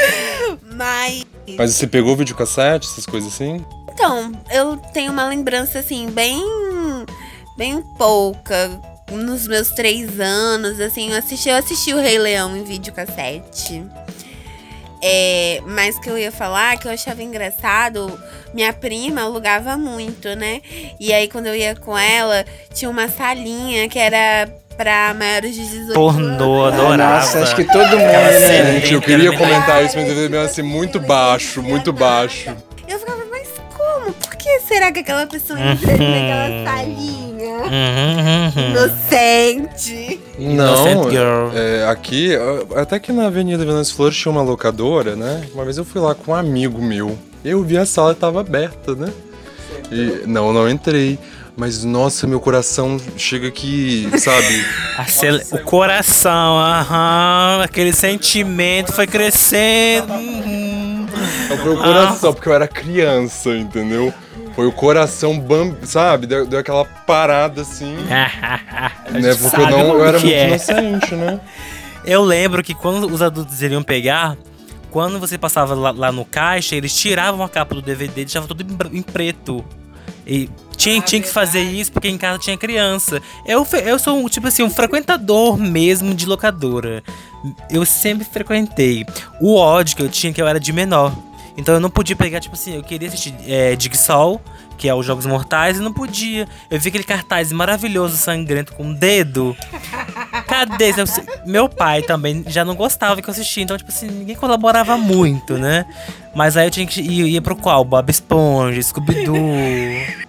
[0.75, 1.27] Mas.
[1.57, 3.65] Mas você pegou videocassete, essas coisas assim?
[3.93, 6.41] Então, eu tenho uma lembrança, assim, bem
[7.59, 8.71] bem pouca.
[9.11, 13.85] Nos meus três anos, assim, eu assisti, eu assisti o Rei Leão em videocassete.
[15.03, 18.19] É, mas que eu ia falar que eu achava engraçado,
[18.53, 20.61] minha prima alugava muito, né?
[21.01, 25.67] E aí quando eu ia com ela, tinha uma salinha que era pra maiores de
[25.69, 26.97] 18 Pornô, adorava.
[26.97, 28.81] Nossa, acho que todo mundo, né?
[28.81, 32.55] Gente, eu queria comentar isso, mas eu assim, muito baixo, muito baixo.
[32.87, 34.13] Eu ficava, mas como?
[34.13, 37.59] Por que será que aquela pessoa entra naquela salinha?
[37.59, 38.71] Uhum.
[38.71, 40.21] Inocente.
[40.39, 41.11] Não,
[41.55, 42.31] é, aqui,
[42.75, 45.47] até que na Avenida Venâncio Flores tinha uma locadora, né?
[45.53, 47.19] Uma vez eu fui lá com um amigo meu.
[47.45, 49.13] Eu vi a sala estava aberta, né?
[49.93, 51.19] E, não, não entrei.
[51.57, 54.65] Mas, nossa, meu coração chega aqui, sabe?
[54.97, 55.41] Acel...
[55.51, 57.63] O coração, aham.
[57.65, 60.13] Aquele sentimento foi crescendo.
[60.13, 60.78] Uhum.
[61.63, 62.33] Foi o coração, ah.
[62.33, 64.13] porque eu era criança, entendeu?
[64.55, 66.27] Foi o coração, bam, sabe?
[66.27, 67.97] Deu, deu aquela parada assim.
[68.07, 69.35] né?
[69.41, 70.49] Porque eu, não, eu era muito é.
[70.49, 71.41] inocente, né?
[72.05, 74.37] Eu lembro que quando os adultos iriam pegar,
[74.91, 78.49] quando você passava lá, lá, no caixa, eles tiravam a capa do DVD e deixavam
[78.49, 79.65] tudo em, em preto.
[80.29, 83.23] E tinha, ah, tinha que fazer isso porque em casa tinha criança.
[83.47, 87.03] Eu, eu sou, tipo assim, um frequentador mesmo de locadora.
[87.71, 89.07] Eu sempre frequentei.
[89.41, 91.17] O ódio que eu tinha que eu era de menor.
[91.59, 94.41] Então eu não podia pegar, tipo assim, eu queria assistir é, Sol,
[94.79, 96.47] que é os Jogos Mortais, e não podia.
[96.71, 99.57] Eu vi aquele cartaz maravilhoso, sangrento, com um dedo.
[100.47, 100.95] Cadê?
[101.45, 105.59] Meu pai também já não gostava que eu assistia, então, tipo assim, ninguém colaborava muito,
[105.59, 105.85] né?
[106.33, 107.85] Mas aí eu tinha que ir, ia pro qual?
[107.85, 109.37] Bob Esponja, Scooby-Doo.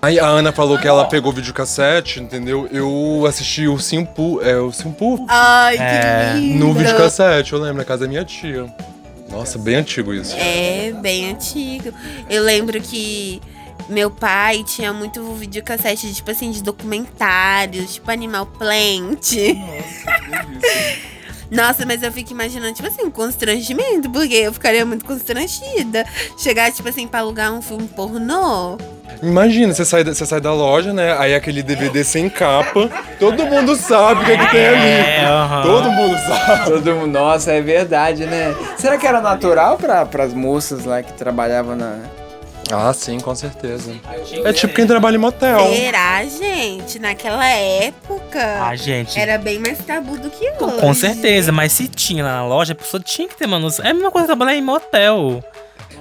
[0.01, 2.67] Aí a Ana falou que ela pegou videocassete, entendeu?
[2.71, 5.23] Eu assisti o Simpu, é o Simpu.
[5.29, 6.65] Ai, que é, lindo.
[6.65, 8.65] No videocassete, eu lembro, na casa da minha tia.
[9.29, 10.35] Nossa, bem antigo isso.
[10.35, 11.93] É, bem antigo.
[12.29, 13.41] Eu lembro que
[13.87, 19.33] meu pai tinha muito videocassete, tipo assim, de documentários, tipo Animal Plant.
[19.55, 20.59] Nossa,
[21.51, 26.05] Nossa, mas eu fico imaginando, tipo assim, um constrangimento, porque eu ficaria muito constrangida.
[26.37, 28.77] Chegar, tipo assim, pra alugar um filme pornô.
[29.23, 31.17] Imagina, você sai, da- você sai da loja, né?
[31.17, 32.89] Aí aquele DVD sem capa.
[33.19, 34.87] Todo mundo sabe o que, é que tem ali.
[34.87, 35.21] É.
[35.63, 36.65] Todo mundo sabe.
[36.71, 38.55] Todo mundo, nossa, é verdade, né?
[38.77, 41.97] Será que era natural para as moças lá que trabalhavam na.
[42.71, 43.91] Ah, sim, com certeza.
[44.45, 45.59] É tipo quem trabalha em motel.
[45.73, 46.99] Será, gente?
[46.99, 48.63] Naquela época.
[48.63, 49.19] Ah, gente.
[49.19, 50.79] Era bem mais tabu do que hoje.
[50.79, 53.83] Com certeza, mas se tinha lá na loja, a pessoa tinha que ter uma noção.
[53.85, 55.43] É a mesma coisa trabalhar em motel.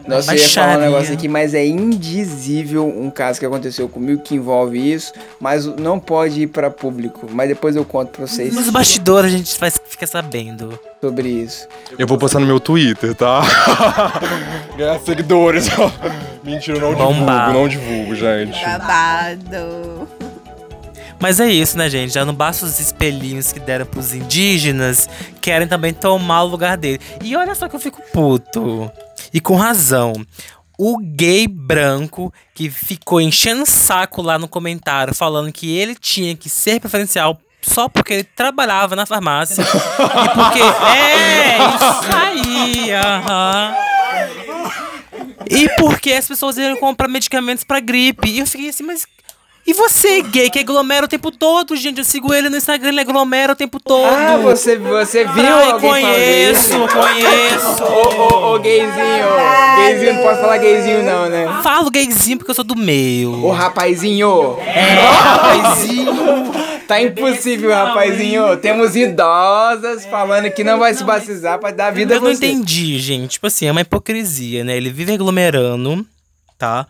[0.09, 4.23] Nossa, eu ia falar um negócio aqui, mas é indizível um caso que aconteceu comigo
[4.23, 7.27] que envolve isso, mas não pode ir para público.
[7.31, 10.79] Mas depois eu conto pra vocês Nos bastidores a gente faz, fica sabendo.
[11.01, 11.69] sobre isso.
[11.99, 13.43] Eu vou postar no meu Twitter, tá?
[14.77, 15.69] Ganhar seguidores.
[16.43, 17.53] Mentira, eu não divulgo, Bombar.
[17.53, 18.59] não divulgo, gente.
[18.65, 20.09] Babado.
[21.21, 22.13] Mas é isso, né, gente?
[22.15, 25.09] Já não basta os espelhinhos que deram pros indígenas,
[25.41, 27.01] querem também tomar o lugar dele.
[27.23, 28.91] E olha só que eu fico puto.
[29.33, 30.13] E com razão.
[30.79, 36.49] O gay branco que ficou enchendo saco lá no comentário, falando que ele tinha que
[36.49, 39.63] ser preferencial só porque ele trabalhava na farmácia.
[39.63, 40.61] e porque.
[40.61, 43.75] É, isso aí, aham.
[45.51, 48.29] E porque as pessoas iam comprar medicamentos pra gripe.
[48.29, 49.07] E eu fiquei assim, mas.
[49.69, 51.99] E você, gay, que aglomera o tempo todo, gente?
[51.99, 54.03] Eu sigo ele no Instagram, ele aglomera o tempo todo.
[54.07, 57.85] Ah, você, você viu Ai, alguém conheço, falando conheço.
[57.85, 59.29] Ô, ô, ô, gayzinho.
[59.77, 61.61] Gayzinho, não pode falar gayzinho não, né?
[61.63, 63.45] Falo gayzinho porque eu sou do meio.
[63.45, 64.57] Ô, rapazinho.
[64.59, 66.15] rapazinho.
[66.89, 68.57] Tá impossível, rapazinho.
[68.57, 72.47] Temos idosas falando que não vai se batizar pra dar vida a Eu não você.
[72.47, 73.33] entendi, gente.
[73.33, 74.79] Tipo assim, é uma hipocrisia, né?
[74.79, 76.07] Ele vive aglomerando,
[76.57, 76.87] tá?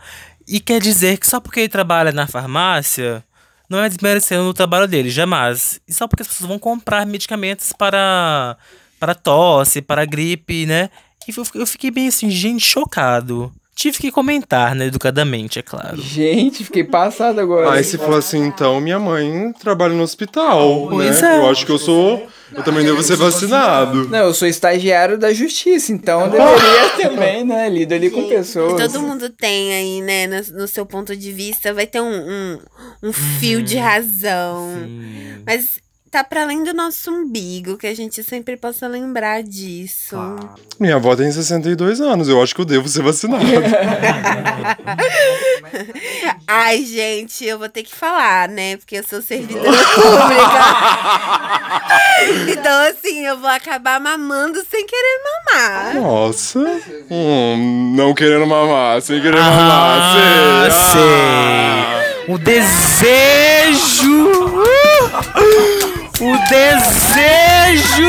[0.49, 3.23] E quer dizer que só porque ele trabalha na farmácia,
[3.69, 5.79] não é desmerecendo o trabalho dele, jamais.
[5.87, 8.57] E só porque as pessoas vão comprar medicamentos para,
[8.99, 10.89] para tosse, para gripe, né?
[11.29, 13.53] E eu fiquei bem assim, gente, chocado.
[13.79, 14.87] Tive que comentar, né?
[14.87, 16.03] Educadamente, é claro.
[16.03, 17.71] Gente, fiquei passado agora.
[17.71, 21.37] Aí se for assim, então, minha mãe trabalha no hospital, Pois né?
[21.37, 21.39] é.
[21.39, 22.27] Eu acho que eu sou...
[22.53, 24.09] Eu também devo ser vacinado.
[24.09, 27.69] Não, eu sou estagiário da justiça, então eu deveria também, né?
[27.69, 28.83] Lido ali com pessoas.
[28.91, 32.59] Todo mundo tem aí, né, no, no seu ponto de vista, vai ter um, um,
[33.05, 34.67] um fio de razão.
[35.47, 35.79] Mas
[36.11, 40.17] tá pra além do nosso umbigo, que a gente sempre possa lembrar disso.
[40.81, 43.45] Minha avó tem 62 anos, eu acho que eu devo ser vacinado.
[46.47, 48.77] Ai, gente, eu vou ter que falar, né?
[48.79, 50.49] Porque eu sou servidora pública.
[52.59, 55.95] então, assim, eu vou acabar mamando sem querer mamar.
[55.97, 56.59] Nossa.
[57.11, 60.93] Hum, não querendo mamar, sem querer Ah, mamar, sei.
[60.93, 62.35] sei.
[62.35, 64.29] O desejo.
[66.21, 68.09] O desejo.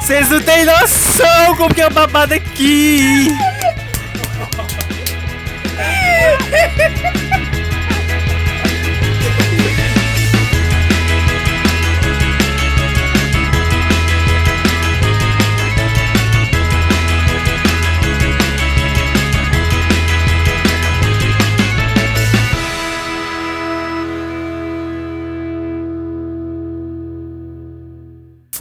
[0.00, 3.28] Vocês não têm noção como que é o babado aqui.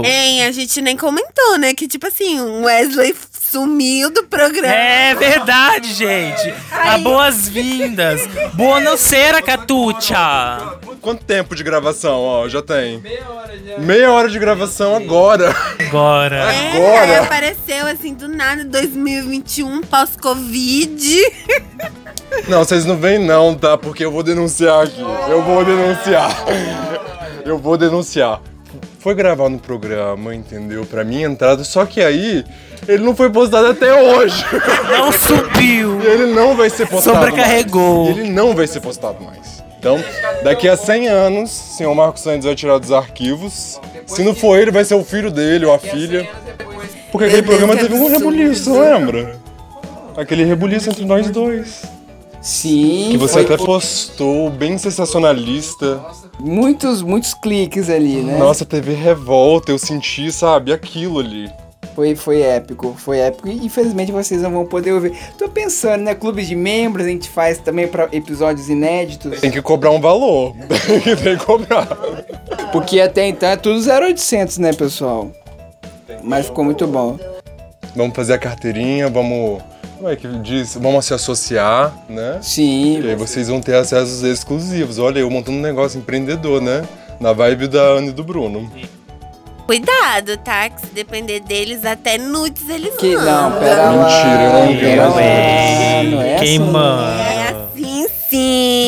[0.04, 1.74] Hein, a gente nem comentou, né?
[1.74, 4.74] Que, tipo assim, o Wesley sumiu do programa.
[4.74, 6.54] É verdade, gente.
[6.72, 8.22] A boas-vindas.
[8.54, 10.18] Boa noceira, Catucha.
[11.02, 13.00] Quanto tempo de gravação, ó, já tem?
[13.00, 13.78] Meia hora já.
[13.78, 15.54] Meia hora de gravação agora.
[15.80, 16.52] Agora.
[16.52, 17.04] É, Agora?
[17.04, 21.22] aí apareceu assim do nada 2021 pós-Covid.
[22.48, 23.78] Não, vocês não vêm não, tá?
[23.78, 25.00] Porque eu vou denunciar aqui.
[25.30, 26.32] Eu vou denunciar.
[27.46, 28.42] Eu vou denunciar.
[29.04, 30.86] Foi gravar no programa, entendeu?
[30.86, 32.46] Pra minha entrada, só que aí
[32.88, 34.46] ele não foi postado até hoje.
[34.90, 36.00] Não subiu.
[36.02, 38.06] E ele não vai ser postado Sobrecarregou.
[38.06, 38.18] mais.
[38.18, 39.62] Ele não vai ser postado mais.
[39.78, 40.02] Então,
[40.44, 43.80] daqui a 100 anos, o senhor Marcos Santos vai tirar dos arquivos.
[44.06, 46.26] Se não for ele, vai ser o filho dele ou a filha.
[47.12, 49.36] Porque aquele programa teve um rebuliço, lembra?
[50.16, 51.84] Aquele rebuliço entre nós dois.
[52.44, 56.02] Sim, Que você até postou, bem sensacionalista.
[56.38, 58.38] muitos, muitos cliques ali, né?
[58.38, 61.50] Nossa, teve revolta, eu senti, sabe, aquilo ali.
[61.96, 63.48] Foi, foi épico, foi épico.
[63.48, 65.14] E infelizmente vocês não vão poder ouvir.
[65.38, 66.16] Tô pensando, né?
[66.16, 69.40] Clubes de membros a gente faz também pra episódios inéditos.
[69.40, 70.54] Tem que cobrar um valor.
[71.24, 71.88] Tem que cobrar.
[72.72, 75.32] Porque até então é tudo 0800, né, pessoal?
[76.24, 77.18] Mas ficou muito bom.
[77.96, 79.62] Vamos fazer a carteirinha, vamos.
[80.04, 80.76] Como é que diz?
[80.76, 82.40] Vamos se associar, né?
[82.42, 85.00] E Sim, aí vocês vão ter acessos exclusivos.
[85.00, 86.84] Olha, eu montando um negócio empreendedor, né?
[87.22, 88.70] Na vibe da Ana e do Bruno.
[89.66, 90.68] Cuidado, tá?
[90.68, 93.50] Que se depender deles, até nudes eles Que mandam.
[93.52, 94.04] não, pera lá.
[94.04, 96.04] Mentira, eu não vi, lá, é.
[96.04, 96.70] não é Quem assim.
[96.70, 97.24] manda?
[97.24, 98.83] É assim sim.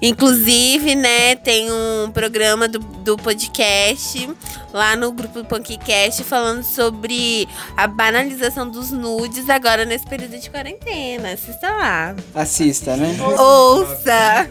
[0.00, 4.28] Inclusive, né, tem um programa do, do podcast
[4.72, 11.32] lá no grupo Punkcast falando sobre a banalização dos nudes agora nesse período de quarentena.
[11.32, 12.14] Assista lá.
[12.34, 13.16] Assista, né?
[13.38, 14.48] Ouça!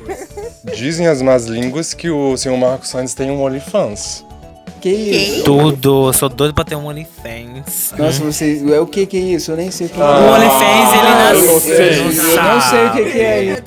[0.76, 4.26] Dizem as más línguas que o senhor Marcos Santos tem um OnlyFans.
[4.82, 5.44] Que isso?
[5.44, 7.94] Tudo, eu sou doido pra ter um OnlyFans.
[7.98, 8.62] Nossa, vocês.
[8.72, 9.52] É o que que é isso?
[9.52, 10.32] Eu nem sei o que O é.
[10.32, 11.52] OnlyFans, ele Ah, nasceu.
[11.52, 13.62] eu não sei o que que é isso.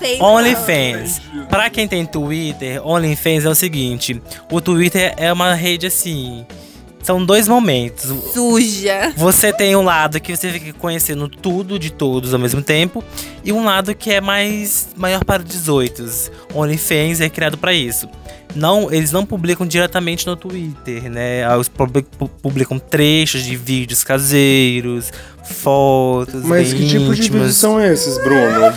[0.00, 0.20] Sei.
[0.20, 1.20] OnlyFans.
[1.48, 6.44] Pra quem tem Twitter, OnlyFans é o seguinte: o Twitter é uma rede assim.
[7.02, 8.12] São dois momentos.
[8.34, 9.10] Suja.
[9.16, 13.02] Você tem um lado que você fica conhecendo tudo de todos ao mesmo tempo,
[13.42, 16.04] e um lado que é mais maior para 18.
[16.54, 18.06] OnlyFans é criado para isso.
[18.54, 21.40] Não, eles não publicam diretamente no Twitter, né?
[21.54, 25.10] Eles public- pu- publicam trechos de vídeos caseiros,
[25.42, 28.72] fotos, Mas bem que tipo de vídeos são esses, Bruno?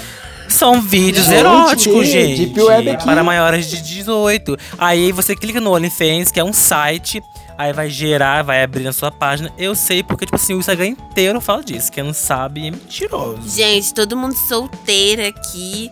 [0.48, 2.46] São vídeos Gente, eróticos, gente.
[2.46, 3.06] Deep Web aqui.
[3.06, 4.58] Para maiores de 18.
[4.78, 7.22] Aí você clica no OnlyFans, que é um site.
[7.58, 9.52] Aí vai gerar, vai abrir na sua página.
[9.58, 11.92] Eu sei porque, tipo assim, o Instagram inteiro fala disso.
[11.92, 13.48] Quem não sabe é mentiroso.
[13.48, 15.92] Gente, todo mundo solteiro aqui.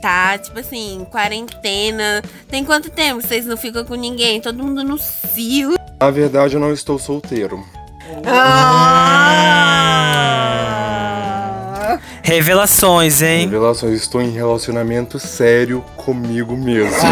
[0.00, 2.22] Tá, tipo assim, quarentena.
[2.48, 4.40] Tem quanto tempo vocês não ficam com ninguém?
[4.40, 5.74] Todo mundo no cio.
[6.00, 7.64] Na verdade, eu não estou solteiro.
[8.26, 9.54] Ah!
[12.22, 13.40] Revelações, hein?
[13.48, 16.94] Revelação, eu estou em relacionamento sério comigo mesmo.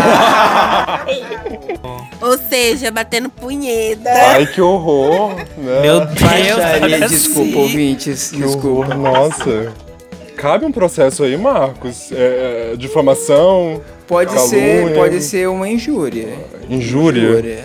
[2.21, 4.09] Ou seja, batendo punheta.
[4.11, 5.81] Ai, que horror, né?
[5.83, 8.31] Meu Deus, Baixaria, desculpa, ouvintes.
[8.31, 8.69] Que Desculpa.
[8.69, 9.73] horror, nossa.
[10.37, 12.11] Cabe um processo aí, Marcos?
[12.13, 14.49] É, é, difamação, Pode Calúnia.
[14.89, 16.29] ser, pode ser uma injúria.
[16.69, 17.65] injúria.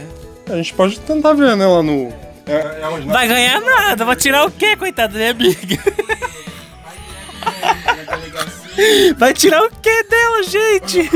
[0.50, 2.10] A gente pode tentar ver, né, lá no...
[2.48, 3.00] É, é?
[3.06, 4.06] Vai ganhar nada.
[4.06, 5.78] Vai tirar o quê, coitada da minha amiga?
[9.18, 11.10] Vai tirar o quê dela, gente?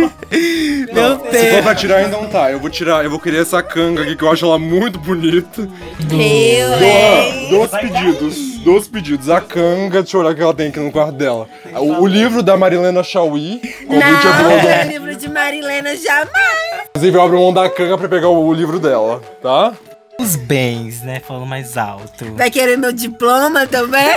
[0.94, 1.62] Meu Se for Deus.
[1.62, 2.52] pra tirar, ainda não tá.
[2.52, 5.62] Eu vou tirar, eu vou querer essa canga aqui, que eu acho ela muito bonita.
[5.62, 7.50] Eu, Doa, hein?
[7.50, 9.30] dois pedidos, dois pedidos.
[9.30, 11.48] A canga, deixa eu olhar o que ela tem aqui no quarto dela.
[11.76, 16.88] O, o livro da Marilena Chauí, Não, é livro de Marilena jamais.
[16.90, 19.74] Inclusive, eu abro mão da canga pra pegar o, o livro dela, tá?
[20.20, 21.20] Os bens, né?
[21.20, 22.36] Falando mais alto.
[22.36, 24.08] Vai querer meu diploma também?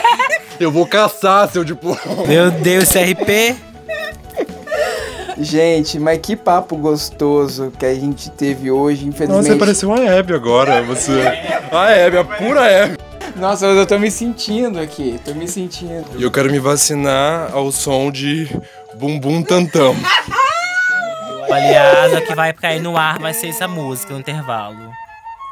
[0.60, 1.98] Eu vou caçar seu diploma.
[2.26, 3.56] Meu Deus, CRP.
[5.36, 9.46] Gente, mas que papo gostoso que a gente teve hoje, Nossa, infelizmente.
[9.48, 10.82] você pareceu a Hebe agora.
[10.82, 11.10] Você.
[11.72, 12.98] A Hebe, a pura Hebe.
[13.34, 16.04] Nossa, mas eu tô me sentindo aqui, tô me sentindo.
[16.16, 18.48] E eu quero me vacinar ao som de
[18.94, 19.96] Bumbum Tantam.
[21.50, 24.92] Aliás, o que vai cair no ar vai ser essa música no intervalo.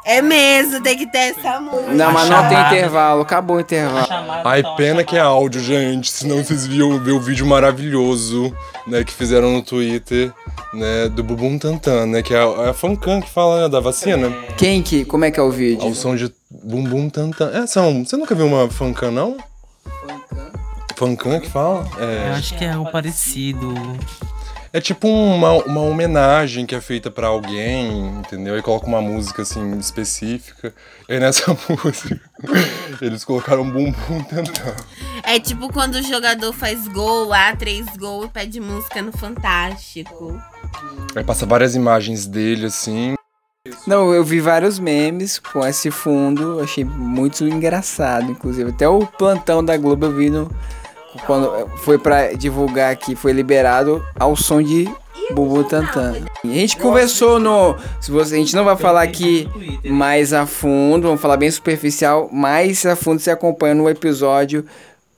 [0.05, 1.93] É mesmo, tem que ter essa música.
[1.93, 4.05] Não, mas não tem intervalo, acabou o intervalo.
[4.43, 6.11] Ai, pena que é áudio, gente.
[6.11, 8.53] Senão vocês viam ver o vídeo maravilhoso,
[8.85, 10.31] né, que fizeram no Twitter,
[10.73, 13.79] né, do Bumbum Tantan, né, que é a, é a fancam que fala né, da
[13.79, 14.29] vacina.
[14.57, 15.81] Quem que, como é que é o vídeo?
[15.83, 17.49] Ao som de Bumbum Tantan.
[17.53, 18.03] É, são.
[18.05, 19.37] Você nunca viu uma fancam, não?
[20.95, 21.87] Fancam que fala?
[21.97, 23.73] Eu É, acho que é algo parecido.
[24.73, 28.55] É tipo uma, uma homenagem que é feita pra alguém, entendeu?
[28.55, 30.73] Aí coloca uma música assim específica.
[31.07, 32.19] E nessa música
[32.99, 34.75] eles colocaram Bumbum Tantan.
[35.21, 40.41] É tipo quando o jogador faz gol lá, três gols e pede música no Fantástico.
[41.15, 43.13] Aí passa várias imagens dele assim.
[43.85, 48.71] Não, eu vi vários memes com esse fundo, achei muito engraçado, inclusive.
[48.71, 50.49] Até o plantão da Globo eu vi no,
[51.25, 54.89] quando foi pra divulgar que foi liberado ao som de
[55.31, 56.15] Bubu Tantan.
[56.43, 57.75] A gente conversou no.
[58.01, 59.47] Se você, a gente não vai falar aqui
[59.85, 64.65] mais a fundo, vamos falar bem superficial, mais a fundo você acompanha no episódio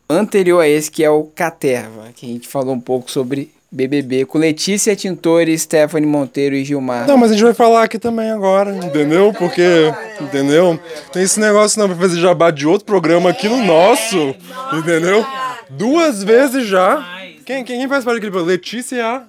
[0.09, 4.25] anterior a esse, que é o Caterva, que a gente falou um pouco sobre BBB,
[4.25, 7.07] com Letícia Tintore, Stephanie Monteiro e Gilmar.
[7.07, 9.33] Não, mas a gente vai falar aqui também agora, entendeu?
[9.37, 9.91] Porque,
[10.21, 10.79] entendeu?
[11.11, 14.35] Tem esse negócio não pra fazer jabá de outro programa aqui no nosso,
[14.71, 15.25] entendeu?
[15.69, 17.03] Duas vezes já.
[17.45, 18.51] Quem, quem faz parte daquele programa?
[18.51, 19.27] Letícia.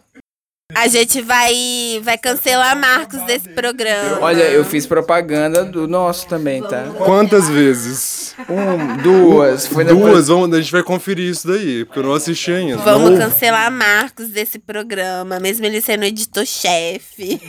[0.74, 4.18] A gente vai, vai cancelar Marcos desse programa.
[4.20, 6.93] Olha, eu fiz propaganda do nosso também, tá?
[6.99, 8.34] Quantas vezes?
[8.51, 9.66] Um, duas.
[9.68, 12.78] Foi Duas, vamos, a gente vai conferir isso daí, porque eu não assisti ainda.
[12.78, 17.41] Vamos Não- cancelar Marcos desse programa, mesmo ele sendo editor-chefe.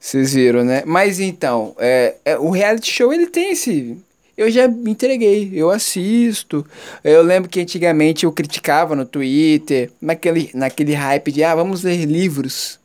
[0.00, 0.82] Vocês viram, né?
[0.84, 3.96] Mas então, é, é, o reality show ele tem esse.
[4.36, 6.66] Eu já me entreguei, eu assisto.
[7.04, 12.04] Eu lembro que antigamente eu criticava no Twitter, naquele, naquele hype de, ah, vamos ler
[12.04, 12.81] livros.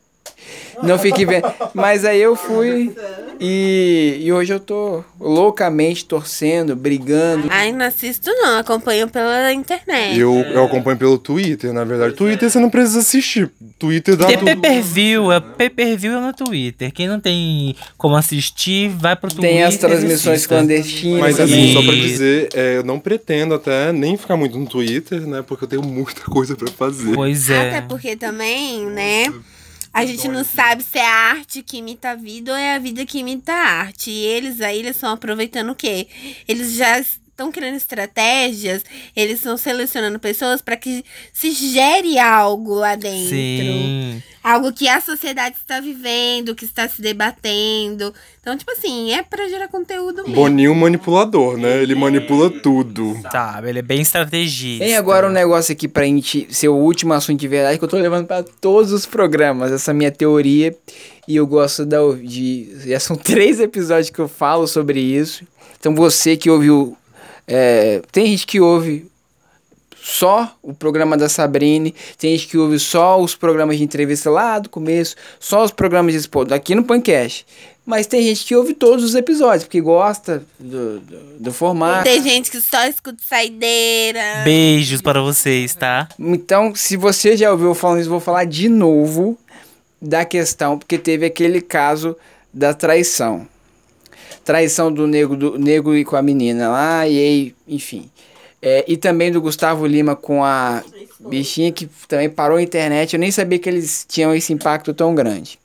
[0.82, 1.46] Não fique vendo.
[1.74, 2.94] Mas aí eu fui
[3.40, 7.48] e, e hoje eu tô loucamente torcendo, brigando.
[7.50, 10.18] Ai, não assisto não, acompanho pela internet.
[10.18, 12.14] Eu, eu acompanho pelo Twitter, na verdade.
[12.14, 13.50] Twitter você não precisa assistir.
[13.78, 14.46] Twitter dá Tem tudo.
[14.46, 16.92] pay-per-view, é pay-per-view é no Twitter.
[16.92, 19.50] Quem não tem como assistir, vai pro Twitter.
[19.50, 21.20] Tem as transmissões clandestinas.
[21.20, 25.26] Mas assim, só pra dizer, é, eu não pretendo até nem ficar muito no Twitter,
[25.26, 25.42] né?
[25.42, 27.14] Porque eu tenho muita coisa pra fazer.
[27.14, 27.68] Pois é.
[27.68, 29.32] Até porque também, né?
[29.92, 32.78] A gente não sabe se é a arte que imita a vida ou é a
[32.78, 34.10] vida que imita a arte.
[34.10, 36.08] E eles aí, eles estão aproveitando o quê?
[36.46, 37.02] Eles já
[37.38, 38.84] estão criando estratégias,
[39.14, 43.28] eles estão selecionando pessoas para que se gere algo lá dentro.
[43.28, 44.20] Sim.
[44.42, 48.12] Algo que a sociedade está vivendo, que está se debatendo.
[48.40, 50.34] Então, tipo assim, é para gerar conteúdo mesmo.
[50.34, 51.82] Boninho manipulador, né?
[51.82, 53.16] Ele manipula tudo.
[53.30, 54.84] Sabe, ele é bem estrategista.
[54.84, 57.88] Tem agora um negócio aqui pra gente ser o último assunto de verdade que eu
[57.88, 60.74] tô levando pra todos os programas, essa minha teoria.
[61.26, 62.74] E eu gosto da, de.
[62.86, 65.44] Já são três episódios que eu falo sobre isso.
[65.78, 66.96] Então você que ouviu.
[67.48, 69.10] É, tem gente que ouve
[70.00, 74.58] só o programa da Sabrine, tem gente que ouve só os programas de entrevista lá
[74.58, 77.46] do começo, só os programas de expo aqui no Pancast.
[77.84, 82.04] Mas tem gente que ouve todos os episódios, porque gosta do, do, do formato.
[82.04, 84.42] Tem gente que só escuta saideira.
[84.44, 86.06] Beijos para vocês, tá?
[86.18, 89.38] Então, se você já ouviu falando isso, eu vou falar de novo
[90.02, 92.14] da questão, porque teve aquele caso
[92.52, 93.48] da traição.
[94.48, 98.08] Traição do nego, do nego e com a menina lá, e aí, enfim.
[98.62, 100.82] É, e também do Gustavo Lima com a
[101.20, 103.12] bichinha que também parou a internet.
[103.12, 105.58] Eu nem sabia que eles tinham esse impacto tão grande.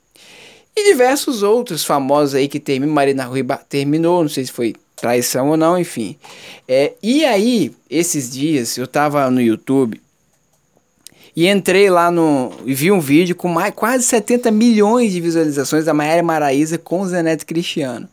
[0.76, 2.94] E diversos outros famosos aí que terminam.
[2.94, 6.18] Marina Rui terminou, não sei se foi traição ou não, enfim.
[6.68, 10.02] É, e aí, esses dias, eu tava no YouTube
[11.34, 12.52] e entrei lá no.
[12.66, 17.00] e vi um vídeo com mais, quase 70 milhões de visualizações da Maiara Maraíza com
[17.00, 18.10] o Zeneto Cristiano.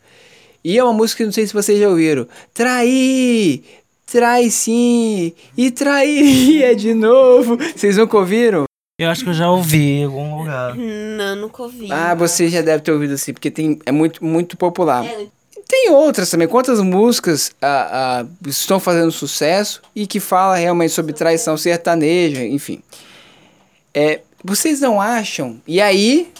[0.63, 2.27] E é uma música que não sei se vocês já ouviram.
[2.53, 3.63] Traí!
[4.05, 5.33] Trai sim!
[5.57, 7.57] E traía de novo!
[7.75, 8.65] Vocês nunca ouviram?
[8.99, 10.75] Eu acho que eu já ouvi em algum lugar.
[10.75, 11.91] Não, nunca ouvi.
[11.91, 15.03] Ah, você já deve ter ouvido assim, porque tem, é muito, muito popular.
[15.05, 15.27] É.
[15.67, 16.47] Tem outras também.
[16.47, 22.83] Quantas músicas ah, ah, estão fazendo sucesso e que fala realmente sobre traição sertaneja, enfim.
[23.93, 25.61] É, vocês não acham?
[25.65, 26.31] E aí,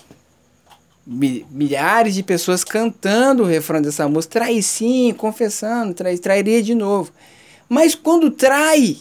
[1.05, 7.11] milhares de pessoas cantando o refrão dessa música, trai sim, confessando, trai, trairia de novo.
[7.67, 8.97] Mas quando trai,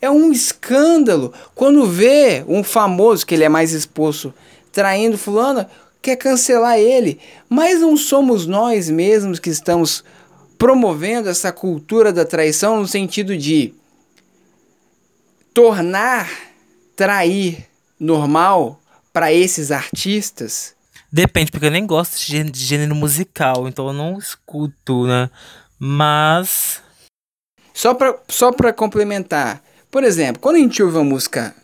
[0.00, 1.32] é um escândalo.
[1.54, 4.32] Quando vê um famoso, que ele é mais exposto,
[4.72, 5.66] traindo fulano,
[6.00, 7.18] quer cancelar ele.
[7.48, 10.04] Mas não somos nós mesmos que estamos
[10.56, 13.74] promovendo essa cultura da traição no sentido de
[15.52, 16.30] tornar
[16.94, 17.66] trair
[17.98, 18.79] normal
[19.12, 20.74] para esses artistas.
[21.12, 25.28] Depende, porque eu nem gosto de gê- de gênero musical, então eu não escuto, né?
[25.78, 26.80] Mas.
[27.74, 31.54] Só para só pra complementar, por exemplo, quando a gente ouve uma música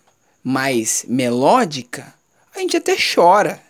[0.43, 2.13] mais melódica,
[2.55, 3.61] a gente até chora.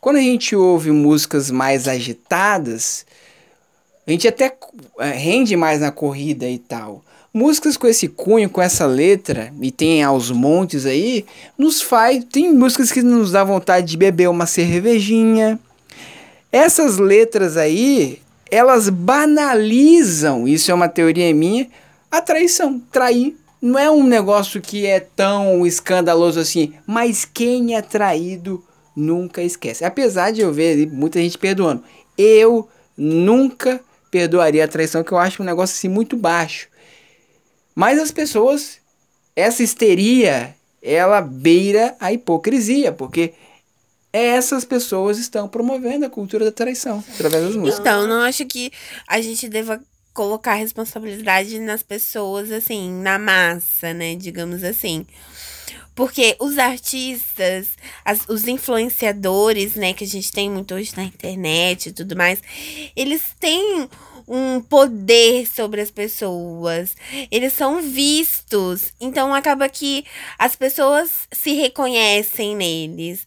[0.00, 3.06] Quando a gente ouve músicas mais agitadas,
[4.06, 4.56] a gente até
[4.98, 7.04] eh, rende mais na corrida e tal.
[7.34, 11.24] Músicas com esse cunho, com essa letra, e tem aos montes aí,
[11.56, 12.22] nos faz.
[12.30, 15.58] Tem músicas que nos dá vontade de beber uma cervejinha.
[16.50, 18.20] Essas letras aí,
[18.50, 21.66] elas banalizam, isso é uma teoria minha,
[22.10, 22.78] a traição.
[22.92, 28.62] Trair não é um negócio que é tão escandaloso assim, mas quem é traído
[28.94, 29.86] nunca esquece.
[29.86, 31.82] Apesar de eu ver muita gente perdoando,
[32.18, 33.80] eu nunca
[34.10, 36.68] perdoaria a traição, que eu acho um negócio assim muito baixo.
[37.74, 38.78] Mas as pessoas,
[39.34, 43.32] essa histeria, ela beira a hipocrisia, porque
[44.12, 47.80] essas pessoas estão promovendo a cultura da traição através das músicas.
[47.80, 48.70] Então, não acho que
[49.08, 49.80] a gente deva
[50.12, 54.14] colocar responsabilidade nas pessoas, assim, na massa, né?
[54.14, 55.06] Digamos assim.
[55.94, 57.68] Porque os artistas,
[58.04, 62.40] as- os influenciadores, né, que a gente tem muito hoje na internet e tudo mais,
[62.96, 63.88] eles têm
[64.32, 66.96] um poder sobre as pessoas.
[67.30, 68.94] Eles são vistos.
[68.98, 70.06] Então acaba que
[70.38, 73.26] as pessoas se reconhecem neles.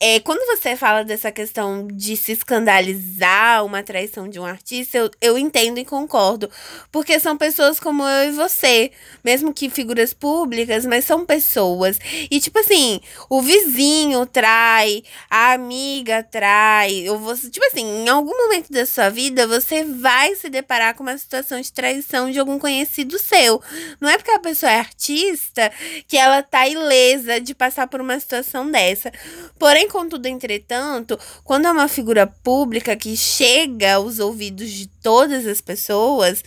[0.00, 5.10] É, quando você fala dessa questão de se escandalizar uma traição de um artista, eu,
[5.20, 6.50] eu entendo e concordo.
[6.90, 8.90] Porque são pessoas como eu e você.
[9.24, 11.98] Mesmo que figuras públicas, mas são pessoas.
[12.30, 17.08] E, tipo assim, o vizinho trai, a amiga trai.
[17.08, 21.04] Ou você, tipo assim, em algum momento da sua vida, você vai se deparar com
[21.04, 23.62] uma situação de traição de algum conhecido seu.
[24.00, 25.72] Não é porque a pessoa é artista
[26.08, 29.10] que ela tá ilesa de passar por uma situação dessa.
[29.58, 35.60] Porém, contudo, entretanto, quando é uma figura pública que chega aos ouvidos de todas as
[35.60, 36.42] pessoas,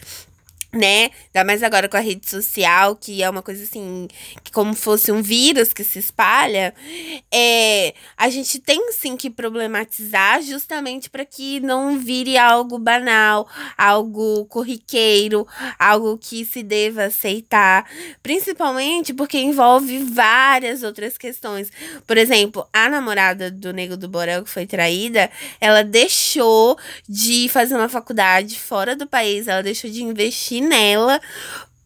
[0.72, 1.10] né?
[1.34, 4.08] Ainda mais agora com a rede social, que é uma coisa assim,
[4.44, 6.74] que como fosse um vírus que se espalha,
[7.34, 13.48] é, a gente tem sim que problematizar justamente para que não vire algo banal,
[13.78, 15.48] algo corriqueiro,
[15.80, 17.90] algo que se deva aceitar,
[18.22, 21.72] principalmente porque envolve várias outras questões.
[22.06, 25.30] Por exemplo, a namorada do Nego do Borel que foi traída,
[25.62, 31.20] ela deixou de fazer uma faculdade fora do país, ela deixou de investir nela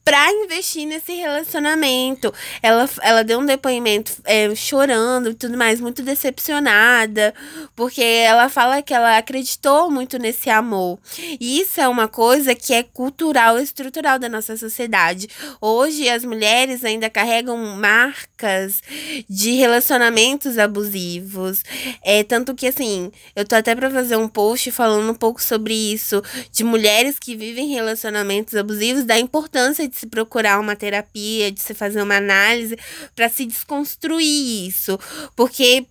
[0.03, 2.33] para investir nesse relacionamento.
[2.61, 7.33] Ela, ela deu um depoimento é, chorando e tudo mais, muito decepcionada,
[7.75, 10.99] porque ela fala que ela acreditou muito nesse amor.
[11.39, 15.27] E isso é uma coisa que é cultural estrutural da nossa sociedade.
[15.59, 18.81] Hoje as mulheres ainda carregam marcas
[19.29, 21.63] de relacionamentos abusivos.
[22.03, 25.73] É tanto que assim, eu tô até para fazer um post falando um pouco sobre
[25.73, 31.61] isso, de mulheres que vivem relacionamentos abusivos, da importância de se procurar uma terapia, de
[31.61, 32.77] se fazer uma análise
[33.15, 34.97] para se desconstruir isso,
[35.35, 35.85] porque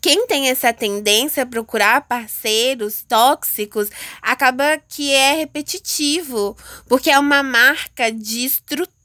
[0.00, 3.90] quem tem essa tendência a procurar parceiros tóxicos
[4.22, 8.99] acaba que é repetitivo, porque é uma marca de estrutura.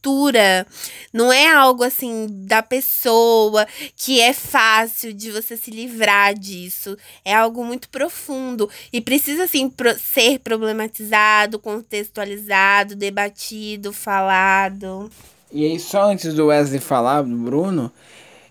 [1.13, 6.97] Não é algo assim da pessoa que é fácil de você se livrar disso.
[7.23, 15.09] É algo muito profundo e precisa assim pro ser problematizado, contextualizado, debatido, falado.
[15.51, 17.91] E aí, só antes do Wesley falar, do Bruno,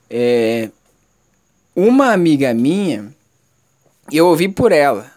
[0.08, 0.70] é,
[1.76, 3.12] uma amiga minha,
[4.10, 5.12] eu ouvi por ela.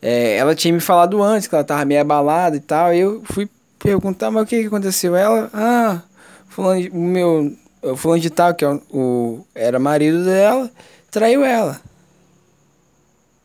[0.00, 2.92] É, ela tinha me falado antes que ela tava meio abalada e tal.
[2.92, 3.48] E eu fui
[3.84, 5.14] perguntar, mas o que, que aconteceu?
[5.14, 6.00] Ela, ah,
[6.48, 7.54] fulano de, meu,
[7.96, 10.70] fulano de tal, que é o, o, era marido dela,
[11.10, 11.78] traiu ela.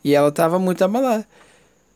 [0.02, 1.28] E ela tava muito abalada.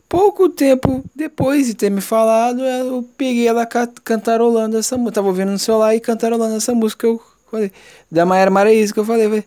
[0.10, 3.66] Pouco tempo depois de ter me falado, eu peguei ela
[4.04, 5.16] cantarolando essa música.
[5.16, 7.08] Tava ouvindo no celular e cantarolando essa música.
[7.08, 7.72] Eu falei,
[8.12, 9.46] da Maera Maraíza, que eu falei, falei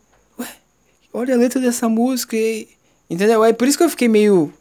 [1.12, 2.34] olha a letra dessa música.
[2.34, 2.66] E,
[3.10, 3.44] entendeu?
[3.44, 4.52] É por isso que eu fiquei meio.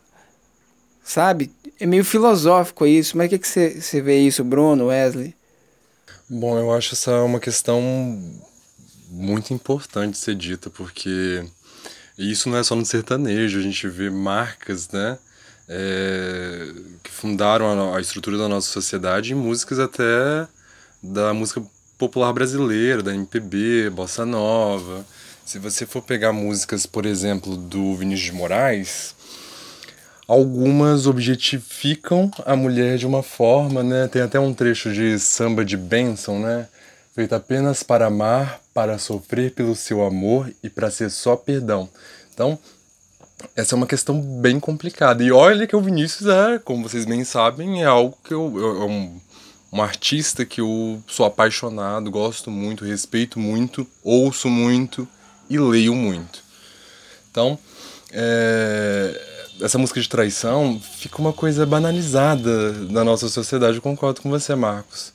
[1.03, 1.51] Sabe?
[1.79, 3.17] É meio filosófico isso.
[3.17, 5.35] Mas o que, você, você vê isso, Bruno, Wesley?
[6.29, 7.81] Bom, eu acho essa uma questão
[9.09, 11.45] muito importante ser dita, porque
[12.17, 15.17] isso não é só no sertanejo, a gente vê marcas, né?
[15.67, 16.71] É,
[17.03, 20.47] que fundaram a, a estrutura da nossa sociedade em músicas até
[21.01, 21.61] da música
[21.97, 25.05] popular brasileira, da MPB, bossa nova.
[25.45, 29.14] Se você for pegar músicas, por exemplo, do Vinícius de Moraes,
[30.27, 34.07] algumas objetificam a mulher de uma forma, né?
[34.07, 36.67] Tem até um trecho de samba de Benson, né?
[37.13, 41.89] Feito apenas para amar, para sofrer pelo seu amor e para ser só perdão.
[42.33, 42.59] Então,
[43.55, 45.23] essa é uma questão bem complicada.
[45.23, 48.81] E olha que o Vinícius é, como vocês bem sabem, é algo que eu, eu
[48.81, 49.19] é um,
[49.71, 55.07] um artista que eu sou apaixonado, gosto muito, respeito muito, ouço muito
[55.49, 56.43] e leio muito.
[57.29, 57.57] Então,
[58.11, 63.77] é, essa música de traição fica uma coisa banalizada na nossa sociedade.
[63.77, 65.13] Eu concordo com você, Marcos.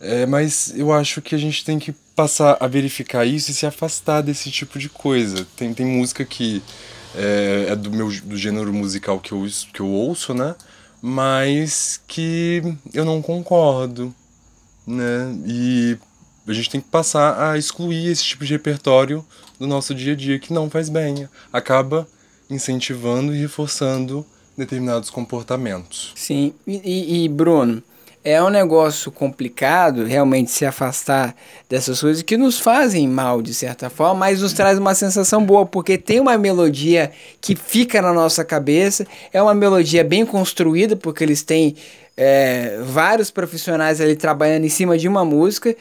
[0.00, 3.66] É, mas eu acho que a gente tem que passar a verificar isso e se
[3.66, 5.46] afastar desse tipo de coisa.
[5.56, 6.62] Tem, tem música que
[7.14, 10.54] é, é do meu do gênero musical que eu, que eu ouço, né?
[11.02, 12.62] Mas que
[12.94, 14.14] eu não concordo,
[14.86, 15.34] né?
[15.46, 15.98] E
[16.46, 19.24] a gente tem que passar a excluir esse tipo de repertório
[19.58, 21.28] do nosso dia a dia que não faz bem.
[21.52, 22.08] Acaba
[22.50, 24.24] incentivando e reforçando
[24.56, 26.12] determinados comportamentos.
[26.14, 27.82] Sim, e, e, Bruno,
[28.22, 31.34] é um negócio complicado realmente se afastar
[31.68, 35.64] dessas coisas que nos fazem mal de certa forma, mas nos traz uma sensação boa,
[35.64, 41.24] porque tem uma melodia que fica na nossa cabeça, é uma melodia bem construída, porque
[41.24, 41.74] eles têm
[42.16, 45.74] é, vários profissionais ali trabalhando em cima de uma música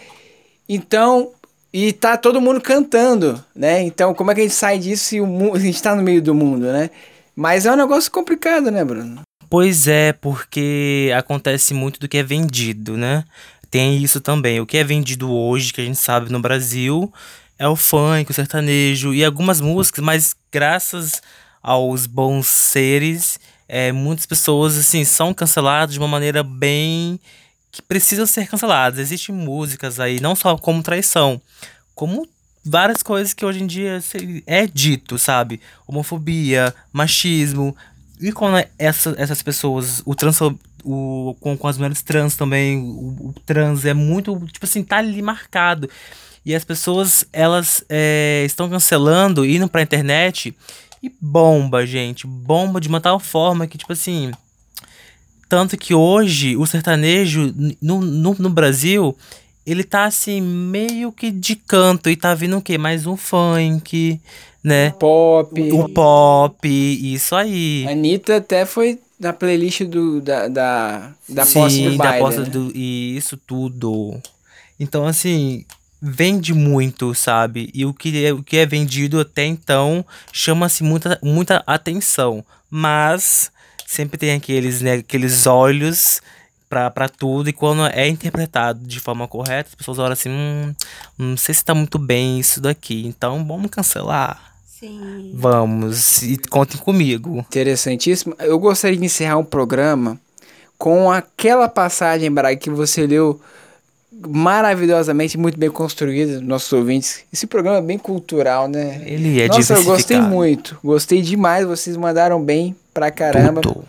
[0.72, 1.32] então,
[1.72, 3.82] e tá todo mundo cantando, né?
[3.82, 6.22] Então, como é que a gente sai disso se o a gente tá no meio
[6.22, 6.90] do mundo, né?
[7.36, 9.22] Mas é um negócio complicado, né, Bruno?
[9.50, 13.24] Pois é, porque acontece muito do que é vendido, né?
[13.72, 14.60] Tem isso também.
[14.60, 17.12] O que é vendido hoje, que a gente sabe no Brasil,
[17.58, 21.22] é o funk, o sertanejo e algumas músicas, mas graças
[21.62, 27.20] aos bons seres, é, muitas pessoas assim são canceladas de uma maneira bem
[27.72, 29.00] que precisam ser canceladas.
[29.00, 31.42] Existem músicas aí, não só como traição,
[31.94, 32.28] como
[32.64, 34.00] várias coisas que hoje em dia
[34.46, 35.60] é dito, sabe?
[35.88, 37.76] Homofobia, machismo.
[38.20, 40.40] E quando essa, essas pessoas, o trans,
[40.84, 44.98] o, com, com as mulheres trans também, o, o, trans é muito, tipo assim, tá
[44.98, 45.90] ali marcado.
[46.46, 50.56] E as pessoas, elas é, estão cancelando, indo pra internet
[51.02, 52.28] e bomba, gente.
[52.28, 54.32] Bomba de uma tal forma que, tipo assim.
[55.50, 59.18] Tanto que hoje o sertanejo no, no, no Brasil,
[59.66, 62.08] ele tá assim, meio que de canto.
[62.08, 62.78] E tá vindo o quê?
[62.78, 64.22] Mais um funk,
[64.64, 64.92] né?
[64.92, 65.60] Pop.
[65.74, 67.84] O pop, isso aí.
[67.88, 72.14] A Anitta até foi na playlist do, da, da, da Sim, posse do baile.
[72.14, 72.46] da posse né?
[72.46, 72.72] do.
[72.76, 74.22] E isso tudo.
[74.80, 75.66] Então, assim,
[76.00, 77.72] vende muito, sabe?
[77.74, 82.46] E o que é, o que é vendido até então chama-se muita, muita atenção.
[82.70, 83.52] Mas
[83.90, 86.22] sempre tem aqueles, né, aqueles olhos
[86.70, 87.50] pra, pra tudo.
[87.50, 90.74] E quando é interpretado de forma correta, as pessoas olham assim: hum,
[91.18, 93.08] não sei se tá muito bem isso daqui.
[93.08, 94.54] Então vamos cancelar.
[94.80, 95.32] Sim.
[95.34, 96.22] Vamos.
[96.22, 97.40] E contem comigo.
[97.40, 98.36] Interessantíssimo.
[98.40, 100.20] Eu gostaria de encerrar um programa
[100.78, 103.42] com aquela passagem, Braga, que você leu
[104.28, 107.24] maravilhosamente, muito bem construída, nossos ouvintes.
[107.32, 109.02] Esse programa é bem cultural, né?
[109.06, 110.78] Ele é Nossa, eu gostei muito.
[110.84, 113.62] Gostei demais, vocês mandaram bem pra caramba.
[113.62, 113.86] Tudo.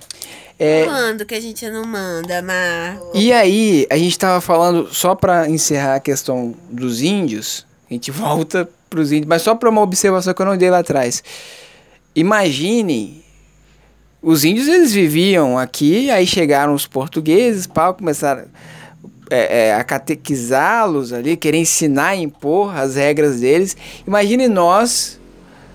[0.58, 3.12] É, Quando que a gente não manda, Marco?
[3.14, 8.10] E aí, a gente tava falando, só pra encerrar a questão dos índios, a gente
[8.10, 11.24] volta pros índios, mas só pra uma observação que eu não dei lá atrás.
[12.14, 13.24] Imagine,
[14.20, 18.44] os índios eles viviam aqui, aí chegaram os portugueses, pau, começaram
[19.30, 23.76] é, é, a catequizá-los ali, querer ensinar impor as regras deles.
[24.06, 25.18] Imagine nós,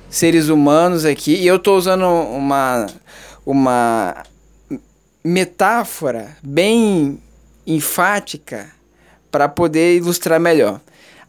[0.10, 2.88] seres humanos aqui, e eu tô usando uma,
[3.46, 4.24] uma
[5.24, 7.18] metáfora bem
[7.66, 8.70] enfática
[9.32, 10.80] para poder ilustrar melhor.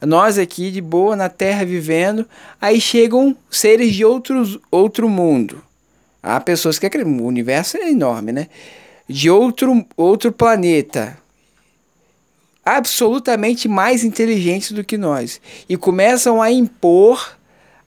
[0.01, 2.27] Nós aqui de boa na Terra vivendo,
[2.61, 5.63] aí chegam seres de outros, outro mundo.
[6.23, 8.49] Há pessoas que acreditam, o universo é enorme, né?
[9.09, 11.17] De outro, outro planeta,
[12.67, 17.37] absolutamente mais inteligentes do que nós, e começam a impor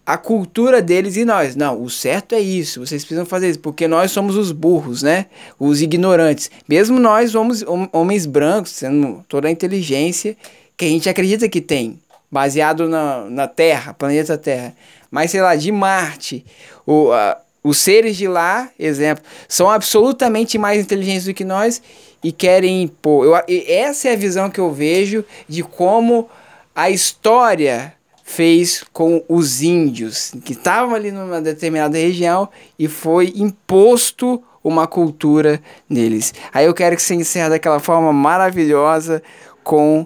[0.06, 1.56] a cultura deles e nós.
[1.56, 5.28] Não, o certo é isso, vocês precisam fazer isso, porque nós somos os burros, né?
[5.60, 6.50] Os ignorantes.
[6.68, 10.36] Mesmo nós somos hom- homens brancos, tendo toda a inteligência
[10.76, 12.00] que a gente acredita que tem,
[12.32, 14.74] baseado na, na Terra, planeta Terra.
[15.12, 16.44] Mas, sei lá, de Marte,
[16.88, 21.82] o, a- os seres de lá, exemplo, são absolutamente mais inteligentes do que nós
[22.24, 23.26] e querem impor.
[23.26, 23.36] Eu,
[23.67, 26.30] essa é a visão que eu vejo de como
[26.76, 27.93] a história
[28.24, 32.47] fez com os índios que estavam ali numa determinada região
[32.78, 36.34] e foi imposto uma cultura neles.
[36.53, 39.24] Aí eu quero que você encerre daquela forma maravilhosa
[39.63, 40.05] com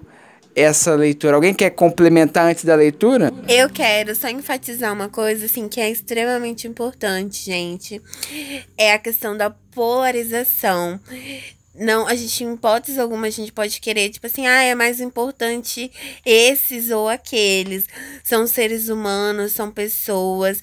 [0.55, 1.35] essa leitura.
[1.35, 3.31] Alguém quer complementar antes da leitura?
[3.47, 8.01] Eu quero só enfatizar uma coisa, assim, que é extremamente importante, gente.
[8.77, 10.99] É a questão da polarização.
[11.75, 15.01] Não, a gente, em hipótese alguma, a gente pode querer, tipo assim, ah, é mais
[15.01, 15.91] importante
[16.25, 17.87] esses ou aqueles.
[18.23, 20.61] São seres humanos, são pessoas,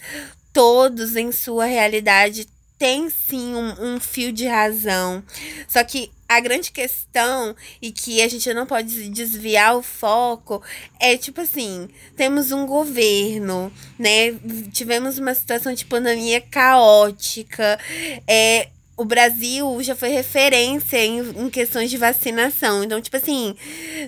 [0.53, 2.47] todos em sua realidade
[2.79, 5.23] têm sim um, um fio de razão.
[5.69, 10.63] Só que a grande questão, e que a gente não pode desviar o foco,
[10.99, 14.33] é tipo assim: temos um governo, né?
[14.73, 17.79] Tivemos uma situação de pandemia caótica.
[18.27, 18.69] É,
[19.01, 22.85] o Brasil já foi referência em, em questões de vacinação.
[22.85, 23.57] Então, tipo assim,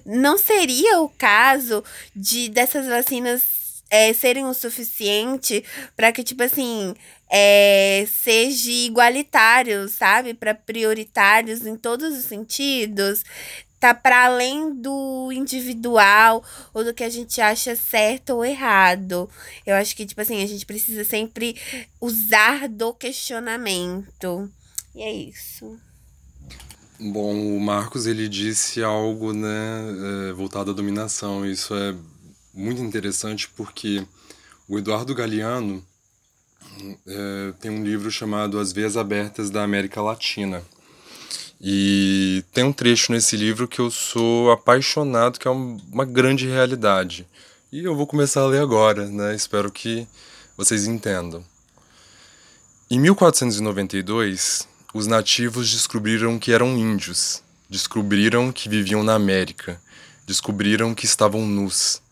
[0.05, 1.83] não seria o caso
[2.15, 5.65] de dessas vacinas é, serem o suficiente
[5.97, 6.95] para que, tipo assim,
[7.31, 10.35] é, seja igualitário, sabe?
[10.35, 13.25] Para prioritários em todos os sentidos.
[13.81, 19.29] Tá para além do individual ou do que a gente acha certo ou errado.
[19.67, 21.57] Eu acho que, tipo assim, a gente precisa sempre
[21.99, 24.53] usar do questionamento.
[24.95, 25.79] E é isso.
[27.01, 31.45] Bom, o Marcos ele disse algo, né, é, voltado à dominação.
[31.45, 31.95] Isso é
[32.55, 34.07] muito interessante porque
[34.69, 35.85] o Eduardo Galeano
[37.07, 40.63] é, tem um livro chamado As Veias Abertas da América Latina.
[41.61, 46.47] E tem um trecho nesse livro que eu sou apaixonado, que é um- uma grande
[46.47, 47.27] realidade.
[47.71, 49.35] E eu vou começar a ler agora, né?
[49.35, 50.07] Espero que
[50.57, 51.45] vocês entendam.
[52.91, 59.81] Em 1492, os nativos descobriram que eram índios, descobriram que viviam na América,
[60.27, 62.03] descobriram que estavam nus,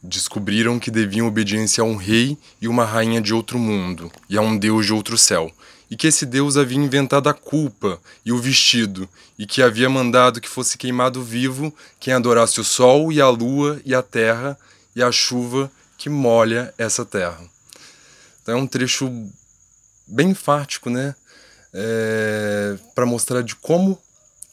[0.00, 4.40] descobriram que deviam obediência a um rei e uma rainha de outro mundo e a
[4.40, 5.50] um deus de outro céu,
[5.90, 10.40] e que esse deus havia inventado a culpa e o vestido, e que havia mandado
[10.40, 14.56] que fosse queimado vivo quem adorasse o sol e a lua e a terra
[14.94, 17.40] e a chuva que molha essa terra.
[18.42, 19.10] Então é um trecho
[20.06, 21.16] bem enfático, né?
[22.94, 23.98] Para mostrar de como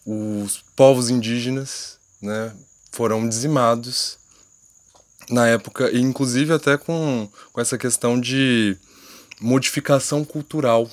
[0.06, 2.52] os povos indígenas né,
[2.92, 4.18] foram dizimados
[5.30, 8.78] na época, e inclusive até com, com essa questão de
[9.42, 10.88] modificação cultural,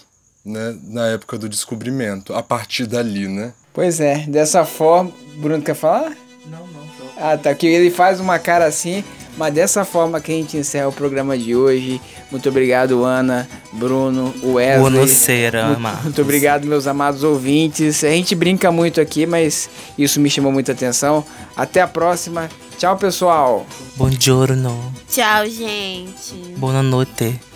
[0.44, 3.52] né, na época do descobrimento, a partir dali, né?
[3.74, 5.12] Pois é, dessa forma.
[5.36, 6.16] Bruno quer falar?
[6.46, 6.82] Não, não.
[7.16, 7.54] Ah, tá.
[7.54, 9.04] Que ele faz uma cara assim,
[9.36, 12.00] mas dessa forma que a gente encerra o programa de hoje.
[12.30, 14.90] Muito obrigado, Ana, Bruno, Wesley.
[14.90, 18.04] Bonoceira, muito, muito obrigado, meus amados ouvintes.
[18.04, 19.68] A gente brinca muito aqui, mas
[19.98, 21.24] isso me chamou muita atenção.
[21.56, 22.48] Até a próxima.
[22.78, 23.66] Tchau, pessoal.
[23.96, 24.92] Buongiorno.
[25.08, 26.34] Tchau, gente.
[26.56, 27.51] Boa noite.